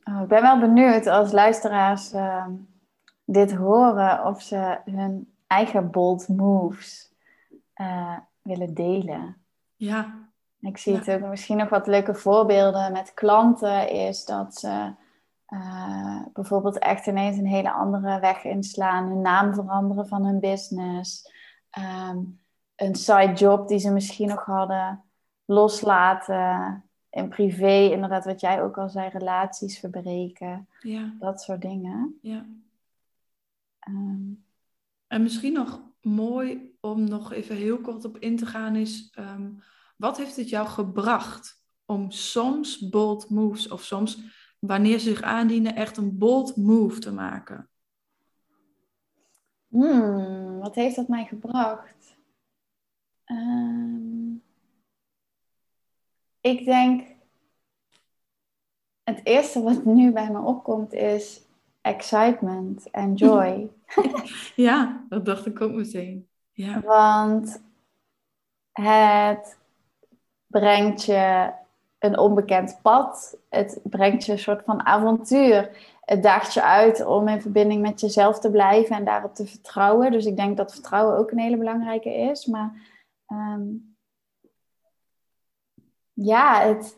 Oh, 0.03 0.21
ik 0.21 0.27
ben 0.27 0.41
wel 0.41 0.59
benieuwd 0.59 1.07
als 1.07 1.31
luisteraars 1.31 2.13
uh, 2.13 2.47
dit 3.25 3.55
horen 3.55 4.25
of 4.25 4.41
ze 4.41 4.81
hun 4.85 5.33
eigen 5.47 5.91
bold 5.91 6.27
moves 6.27 7.13
uh, 7.75 8.17
willen 8.41 8.73
delen. 8.73 9.42
Ja. 9.83 10.31
Ik 10.59 10.77
zie 10.77 10.95
het 10.95 11.09
ook 11.09 11.29
misschien 11.29 11.57
nog 11.57 11.69
wat 11.69 11.87
leuke 11.87 12.13
voorbeelden 12.13 12.91
met 12.91 13.13
klanten 13.13 13.89
is 13.89 14.25
dat 14.25 14.55
ze 14.55 14.93
uh, 15.47 16.21
bijvoorbeeld 16.33 16.79
echt 16.79 17.07
ineens 17.07 17.37
een 17.37 17.47
hele 17.47 17.71
andere 17.71 18.19
weg 18.19 18.43
inslaan, 18.43 19.07
hun 19.07 19.21
naam 19.21 19.53
veranderen 19.53 20.07
van 20.07 20.25
hun 20.25 20.39
business, 20.39 21.31
um, 21.79 22.41
een 22.75 22.95
side 22.95 23.33
job 23.33 23.67
die 23.67 23.79
ze 23.79 23.91
misschien 23.91 24.27
nog 24.27 24.45
hadden 24.45 25.03
loslaten, 25.45 26.83
in 27.09 27.29
privé, 27.29 27.89
inderdaad 27.91 28.25
wat 28.25 28.41
jij 28.41 28.63
ook 28.63 28.77
al 28.77 28.89
zei, 28.89 29.09
relaties 29.09 29.79
verbreken, 29.79 30.67
ja. 30.79 31.13
dat 31.19 31.41
soort 31.41 31.61
dingen. 31.61 32.19
Ja. 32.21 32.45
Um, 33.87 34.45
en 35.07 35.21
misschien 35.23 35.53
nog 35.53 35.81
mooi 36.03 36.75
om 36.79 37.03
nog 37.03 37.31
even 37.31 37.55
heel 37.55 37.81
kort 37.81 38.05
op 38.05 38.17
in 38.17 38.37
te 38.37 38.45
gaan 38.45 38.75
is, 38.75 39.13
um, 39.19 39.59
wat 39.97 40.17
heeft 40.17 40.35
het 40.35 40.49
jou 40.49 40.67
gebracht 40.67 41.63
om 41.85 42.11
soms 42.11 42.89
bold 42.89 43.29
moves 43.29 43.67
of 43.67 43.83
soms 43.83 44.19
wanneer 44.59 44.99
ze 44.99 45.09
zich 45.09 45.21
aandienen 45.21 45.75
echt 45.75 45.97
een 45.97 46.17
bold 46.17 46.55
move 46.55 46.99
te 46.99 47.11
maken? 47.11 47.69
Hmm, 49.67 50.59
wat 50.59 50.75
heeft 50.75 50.95
dat 50.95 51.07
mij 51.07 51.25
gebracht? 51.25 52.17
Um, 53.25 54.43
ik 56.41 56.65
denk, 56.65 57.07
het 59.03 59.21
eerste 59.23 59.61
wat 59.61 59.85
nu 59.85 60.11
bij 60.11 60.31
me 60.31 60.39
opkomt 60.39 60.93
is 60.93 61.42
excitement 61.83 62.89
en 62.89 63.13
joy. 63.13 63.69
ja, 64.55 65.05
dat 65.09 65.25
dacht 65.25 65.45
ik 65.45 65.61
ook 65.61 65.71
meteen. 65.71 66.27
Ja. 66.51 66.81
Want 66.81 67.61
het 68.71 69.57
brengt 70.47 71.03
je 71.05 71.51
een 71.99 72.17
onbekend 72.17 72.79
pad. 72.81 73.37
Het 73.49 73.79
brengt 73.83 74.25
je 74.25 74.31
een 74.31 74.39
soort 74.39 74.63
van 74.65 74.85
avontuur. 74.85 75.69
Het 76.01 76.23
daagt 76.23 76.53
je 76.53 76.63
uit 76.63 77.05
om 77.05 77.27
in 77.27 77.41
verbinding 77.41 77.81
met 77.81 77.99
jezelf 77.99 78.39
te 78.39 78.51
blijven 78.51 78.95
en 78.95 79.05
daarop 79.05 79.35
te 79.35 79.47
vertrouwen. 79.47 80.11
Dus 80.11 80.25
ik 80.25 80.35
denk 80.35 80.57
dat 80.57 80.73
vertrouwen 80.73 81.17
ook 81.17 81.31
een 81.31 81.39
hele 81.39 81.57
belangrijke 81.57 82.13
is. 82.13 82.45
Maar 82.45 82.73
ehm, 83.27 83.61
ja, 86.13 86.61
het, 86.61 86.95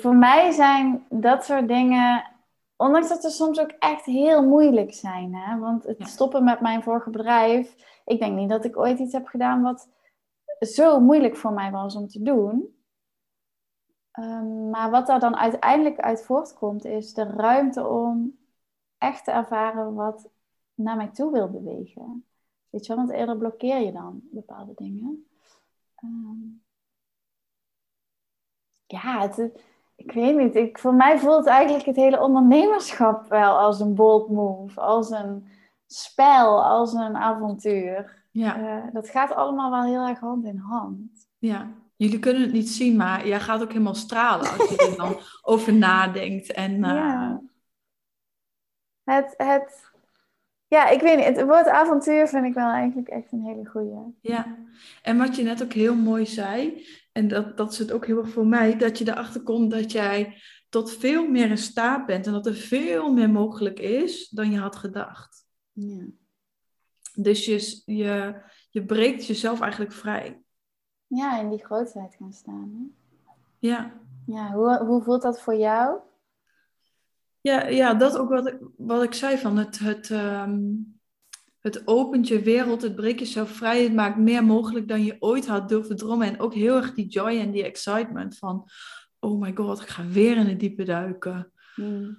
voor 0.00 0.14
mij 0.14 0.50
zijn 0.50 1.06
dat 1.08 1.44
soort 1.44 1.68
dingen, 1.68 2.35
ondanks 2.76 3.08
dat 3.08 3.22
ze 3.22 3.30
soms 3.30 3.60
ook 3.60 3.70
echt 3.70 4.04
heel 4.04 4.46
moeilijk 4.46 4.94
zijn. 4.94 5.34
Hè? 5.34 5.58
Want 5.58 5.84
het 5.84 6.08
stoppen 6.08 6.44
met 6.44 6.60
mijn 6.60 6.82
vorige 6.82 7.10
bedrijf, 7.10 7.76
ik 8.04 8.18
denk 8.18 8.36
niet 8.36 8.48
dat 8.48 8.64
ik 8.64 8.76
ooit 8.76 8.98
iets 8.98 9.12
heb 9.12 9.26
gedaan 9.26 9.62
wat 9.62 9.88
zo 10.60 11.00
moeilijk 11.00 11.36
voor 11.36 11.52
mij 11.52 11.70
was 11.70 11.96
om 11.96 12.08
te 12.08 12.22
doen. 12.22 12.74
Ehm, 14.10 14.70
maar 14.70 14.90
wat 14.90 15.06
daar 15.06 15.20
dan 15.20 15.36
uiteindelijk 15.36 15.98
uit 15.98 16.24
voortkomt, 16.24 16.84
is 16.84 17.14
de 17.14 17.24
ruimte 17.24 17.86
om 17.88 18.38
echt 18.98 19.24
te 19.24 19.30
ervaren 19.30 19.94
wat 19.94 20.28
naar 20.74 20.96
mij 20.96 21.08
toe 21.08 21.32
wil 21.32 21.50
bewegen. 21.50 22.24
Weet 22.70 22.86
je 22.86 22.94
wel, 22.94 23.04
want 23.04 23.18
eerder 23.18 23.36
blokkeer 23.36 23.80
je 23.80 23.92
dan 23.92 24.20
bepaalde 24.30 24.72
dingen. 24.74 25.26
Um, 26.04 26.62
ja, 28.86 29.20
het, 29.20 29.62
ik 29.96 30.12
weet 30.12 30.36
niet. 30.36 30.54
Ik, 30.54 30.78
voor 30.78 30.94
mij 30.94 31.18
voelt 31.18 31.46
eigenlijk 31.46 31.86
het 31.86 31.96
hele 31.96 32.20
ondernemerschap 32.20 33.28
wel 33.28 33.58
als 33.58 33.80
een 33.80 33.94
bold 33.94 34.30
move, 34.30 34.80
als 34.80 35.10
een 35.10 35.48
spel, 35.86 36.64
als 36.64 36.92
een 36.92 37.16
avontuur. 37.16 38.24
Ja. 38.30 38.58
Uh, 38.58 38.92
dat 38.92 39.08
gaat 39.08 39.34
allemaal 39.34 39.70
wel 39.70 39.82
heel 39.82 40.08
erg 40.08 40.18
hand 40.18 40.44
in 40.44 40.58
hand. 40.58 41.28
Ja, 41.38 41.68
jullie 41.96 42.18
kunnen 42.18 42.42
het 42.42 42.52
niet 42.52 42.68
zien, 42.68 42.96
maar 42.96 43.26
jij 43.26 43.40
gaat 43.40 43.62
ook 43.62 43.72
helemaal 43.72 43.94
stralen 43.94 44.50
als 44.58 44.68
je 44.70 44.76
er 44.76 44.96
dan 44.96 45.16
over 45.52 45.74
nadenkt. 45.74 46.52
En, 46.52 46.72
uh... 46.72 46.80
ja. 46.80 47.40
Het, 49.04 49.34
het, 49.36 49.90
ja, 50.66 50.88
ik 50.88 51.00
weet 51.00 51.16
niet. 51.16 51.26
Het 51.26 51.46
woord 51.46 51.68
avontuur 51.68 52.28
vind 52.28 52.44
ik 52.44 52.54
wel 52.54 52.70
eigenlijk 52.70 53.08
echt 53.08 53.32
een 53.32 53.44
hele 53.44 53.64
goede. 53.64 54.12
Ja, 54.20 54.56
en 55.02 55.18
wat 55.18 55.36
je 55.36 55.42
net 55.42 55.62
ook 55.62 55.72
heel 55.72 55.94
mooi 55.94 56.26
zei, 56.26 56.86
en 57.16 57.28
dat, 57.28 57.56
dat 57.56 57.72
is 57.72 57.78
het 57.78 57.92
ook 57.92 58.06
heel 58.06 58.18
erg 58.18 58.30
voor 58.30 58.46
mij, 58.46 58.76
dat 58.76 58.98
je 58.98 59.08
erachter 59.08 59.42
komt 59.42 59.70
dat 59.70 59.92
jij 59.92 60.42
tot 60.68 60.92
veel 60.92 61.28
meer 61.28 61.50
in 61.50 61.58
staat 61.58 62.06
bent 62.06 62.26
en 62.26 62.32
dat 62.32 62.46
er 62.46 62.54
veel 62.54 63.12
meer 63.12 63.30
mogelijk 63.30 63.78
is 63.78 64.28
dan 64.28 64.50
je 64.50 64.58
had 64.58 64.76
gedacht. 64.76 65.46
Ja. 65.72 66.06
Dus 67.14 67.44
je, 67.44 67.82
je, 67.84 68.42
je 68.70 68.84
breekt 68.84 69.26
jezelf 69.26 69.60
eigenlijk 69.60 69.92
vrij. 69.92 70.42
Ja, 71.06 71.40
in 71.40 71.50
die 71.50 71.64
grootheid 71.64 72.14
gaan 72.14 72.32
staan. 72.32 72.70
Hè? 72.74 73.34
Ja. 73.58 74.00
Ja, 74.26 74.52
hoe, 74.52 74.84
hoe 74.84 75.02
voelt 75.02 75.22
dat 75.22 75.42
voor 75.42 75.56
jou? 75.56 75.98
Ja, 77.40 77.66
ja 77.66 77.94
dat 77.94 78.16
ook 78.18 78.28
wat 78.28 78.46
ik, 78.46 78.58
wat 78.76 79.02
ik 79.02 79.14
zei 79.14 79.38
van 79.38 79.56
het, 79.56 79.78
het, 79.78 80.10
ehm, 80.10 80.64
het 81.66 81.86
opent 81.86 82.28
je 82.28 82.42
wereld, 82.42 82.82
het 82.82 82.94
breekt 82.94 83.18
jezelf 83.18 83.50
vrij, 83.50 83.82
het 83.82 83.94
maakt 83.94 84.16
meer 84.16 84.44
mogelijk 84.44 84.88
dan 84.88 85.04
je 85.04 85.16
ooit 85.18 85.46
had 85.46 85.68
durven 85.68 85.96
dromen. 85.96 86.26
En 86.26 86.40
ook 86.40 86.54
heel 86.54 86.76
erg 86.76 86.94
die 86.94 87.06
joy 87.06 87.38
en 87.38 87.50
die 87.50 87.64
excitement 87.64 88.38
van, 88.38 88.68
oh 89.18 89.40
my 89.40 89.54
god, 89.54 89.80
ik 89.80 89.88
ga 89.88 90.06
weer 90.06 90.36
in 90.36 90.46
het 90.46 90.60
diepe 90.60 90.84
duiken. 90.84 91.52
Mm. 91.76 92.18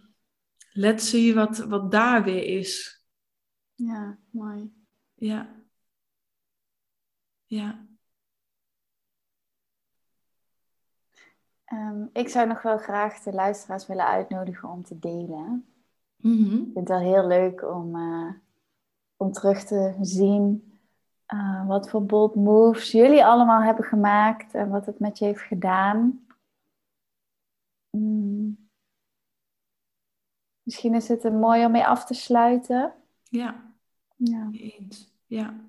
Let's 0.71 1.09
see 1.09 1.33
wat, 1.33 1.57
wat 1.57 1.91
daar 1.91 2.23
weer 2.23 2.43
is. 2.43 3.03
Ja, 3.75 4.19
mooi. 4.29 4.73
Ja. 5.13 5.55
Ja. 7.45 7.85
Ehm, 11.63 12.05
ik 12.13 12.29
zou 12.29 12.47
nog 12.47 12.61
wel 12.61 12.77
graag 12.77 13.19
de 13.19 13.33
luisteraars 13.33 13.87
willen 13.87 14.07
uitnodigen 14.07 14.69
om 14.69 14.83
te 14.83 14.99
delen. 14.99 15.65
Mm 16.17 16.53
Ik 16.53 16.73
vind 16.73 16.75
het 16.75 16.87
wel 16.87 16.99
heel 16.99 17.27
leuk 17.27 17.63
om, 17.63 17.95
uh, 17.95 18.33
om 19.17 19.31
terug 19.31 19.63
te 19.63 19.95
zien 20.01 20.71
uh, 21.33 21.67
wat 21.67 21.89
voor 21.89 22.05
bold 22.05 22.35
moves 22.35 22.91
jullie 22.91 23.25
allemaal 23.25 23.61
hebben 23.61 23.85
gemaakt 23.85 24.53
en 24.53 24.69
wat 24.69 24.85
het 24.85 24.99
met 24.99 25.17
je 25.17 25.25
heeft 25.25 25.41
gedaan. 25.41 26.25
Mm. 27.89 28.69
Misschien 30.61 30.93
is 30.95 31.07
het 31.07 31.23
een 31.23 31.39
mooi 31.39 31.65
om 31.65 31.71
mee 31.71 31.85
af 31.85 32.05
te 32.05 32.13
sluiten. 32.13 32.93
Ja. 33.23 33.73
Ja. 34.15 34.49
Eens. 34.51 35.13
Ja. 35.25 35.65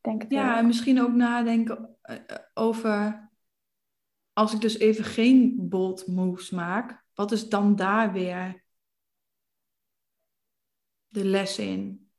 Denk 0.00 0.22
het 0.22 0.30
ja, 0.30 0.58
en 0.58 0.66
misschien 0.66 1.00
ook 1.00 1.12
nadenken 1.12 1.96
eh, 2.02 2.16
over 2.54 3.28
als 4.32 4.54
ik 4.54 4.60
dus 4.60 4.78
even 4.78 5.04
geen 5.04 5.68
bold 5.68 6.06
moves 6.06 6.50
maak, 6.50 7.04
wat 7.14 7.32
is 7.32 7.48
dan 7.48 7.76
daar 7.76 8.12
weer 8.12 8.64
de 11.10 11.24
les 11.24 11.58
in 11.58 12.10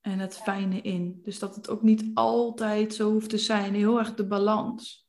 en 0.00 0.18
het 0.18 0.36
fijne 0.36 0.80
in? 0.80 1.20
Dus 1.22 1.38
dat 1.38 1.54
het 1.54 1.68
ook 1.68 1.82
niet 1.82 2.10
altijd 2.14 2.94
zo 2.94 3.12
hoeft 3.12 3.30
te 3.30 3.38
zijn, 3.38 3.74
heel 3.74 3.98
erg 3.98 4.14
de 4.14 4.26
balans. 4.26 5.08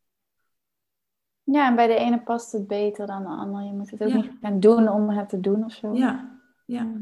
Ja, 1.44 1.68
en 1.68 1.76
bij 1.76 1.88
de 1.88 1.96
ene 1.96 2.22
past 2.24 2.52
het 2.52 2.68
beter 2.68 3.08
dan 3.08 3.24
de 3.24 3.30
andere. 3.30 3.66
Je 3.66 3.74
moet 3.74 3.92
het 3.92 4.04
ook 4.04 4.14
niet 4.14 4.32
gaan 4.42 4.60
doen 4.60 4.90
om 4.90 5.10
het 5.10 5.30
te 5.30 5.40
doen 5.40 5.66
of 5.66 5.74
zo. 5.74 5.94
Ja, 5.94 6.42
ja, 6.66 7.02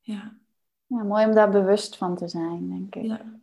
ja. 0.00 0.38
Ja, 0.86 1.02
mooi 1.02 1.26
om 1.26 1.34
daar 1.34 1.50
bewust 1.50 1.96
van 1.96 2.16
te 2.16 2.28
zijn, 2.28 2.68
denk 2.68 2.94
ik. 2.94 3.02
Ja. 3.02 3.40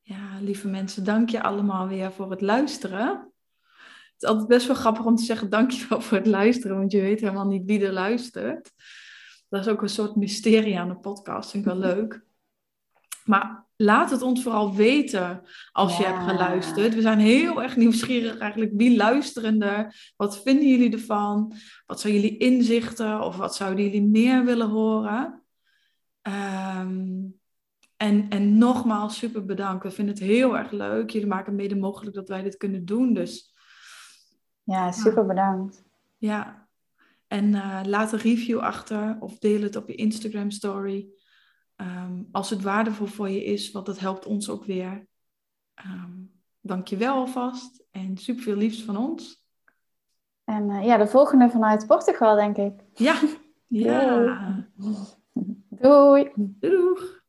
Ja, 0.00 0.38
lieve 0.40 0.68
mensen, 0.68 1.04
dank 1.04 1.28
je 1.28 1.42
allemaal 1.42 1.88
weer 1.88 2.12
voor 2.12 2.30
het 2.30 2.40
luisteren. 2.40 3.08
Het 4.12 4.22
is 4.22 4.28
altijd 4.28 4.48
best 4.48 4.66
wel 4.66 4.76
grappig 4.76 5.04
om 5.04 5.16
te 5.16 5.24
zeggen 5.24 5.50
dankjewel 5.50 6.00
voor 6.00 6.18
het 6.18 6.26
luisteren, 6.26 6.76
want 6.76 6.92
je 6.92 7.00
weet 7.00 7.20
helemaal 7.20 7.46
niet 7.46 7.64
wie 7.64 7.86
er 7.86 7.92
luistert. 7.92 8.72
Dat 9.52 9.66
is 9.66 9.72
ook 9.72 9.82
een 9.82 9.88
soort 9.88 10.16
mysterie 10.16 10.78
aan 10.78 10.88
de 10.88 10.96
podcast, 10.96 11.50
vind 11.50 11.66
ik 11.66 11.72
wel 11.72 11.80
leuk. 11.80 12.24
Maar 13.24 13.66
laat 13.76 14.10
het 14.10 14.22
ons 14.22 14.42
vooral 14.42 14.74
weten 14.74 15.42
als 15.72 15.96
je 15.96 16.04
hebt 16.04 16.30
geluisterd. 16.30 16.94
We 16.94 17.00
zijn 17.00 17.18
heel 17.18 17.62
erg 17.62 17.76
nieuwsgierig 17.76 18.38
eigenlijk. 18.38 18.72
Wie 18.74 18.96
luisteren 18.96 19.62
er? 19.62 20.12
Wat 20.16 20.42
vinden 20.42 20.68
jullie 20.68 20.92
ervan? 20.92 21.52
Wat 21.86 22.00
zijn 22.00 22.14
jullie 22.14 22.36
inzichten? 22.36 23.20
Of 23.20 23.36
wat 23.36 23.54
zouden 23.54 23.84
jullie 23.84 24.02
meer 24.02 24.44
willen 24.44 24.68
horen? 24.68 25.42
Um, 26.22 27.40
en, 27.96 28.28
en 28.28 28.58
nogmaals, 28.58 29.18
super 29.18 29.44
bedankt. 29.44 29.82
We 29.82 29.90
vinden 29.90 30.14
het 30.14 30.24
heel 30.24 30.58
erg 30.58 30.70
leuk. 30.70 31.10
Jullie 31.10 31.28
maken 31.28 31.54
mede 31.54 31.76
mogelijk 31.76 32.14
dat 32.14 32.28
wij 32.28 32.42
dit 32.42 32.56
kunnen 32.56 32.84
doen. 32.84 33.14
Dus 33.14 33.54
ja, 34.62 34.92
super 34.92 35.26
bedankt. 35.26 35.84
Ja, 36.18 36.61
en 37.32 37.54
uh, 37.54 37.80
laat 37.84 38.12
een 38.12 38.18
review 38.18 38.58
achter 38.58 39.16
of 39.20 39.38
deel 39.38 39.62
het 39.62 39.76
op 39.76 39.88
je 39.88 39.94
Instagram 39.94 40.50
story. 40.50 41.08
Um, 41.76 42.28
als 42.32 42.50
het 42.50 42.62
waardevol 42.62 43.06
voor 43.06 43.28
je 43.28 43.44
is, 43.44 43.70
want 43.70 43.86
dat 43.86 43.98
helpt 43.98 44.26
ons 44.26 44.48
ook 44.48 44.64
weer. 44.64 45.06
Um, 45.84 46.30
Dank 46.60 46.88
je 46.88 46.96
wel 46.96 47.14
alvast 47.14 47.84
en 47.90 48.16
super 48.16 48.42
veel 48.42 48.56
liefst 48.56 48.82
van 48.82 48.96
ons. 48.96 49.44
En 50.44 50.68
uh, 50.68 50.84
ja, 50.84 50.96
de 50.96 51.06
volgende 51.06 51.50
vanuit 51.50 51.86
Portugal, 51.86 52.36
denk 52.36 52.56
ik. 52.56 52.84
Ja, 52.94 53.20
ja. 53.66 54.70
Doei. 55.68 56.30
Doei. 56.34 57.20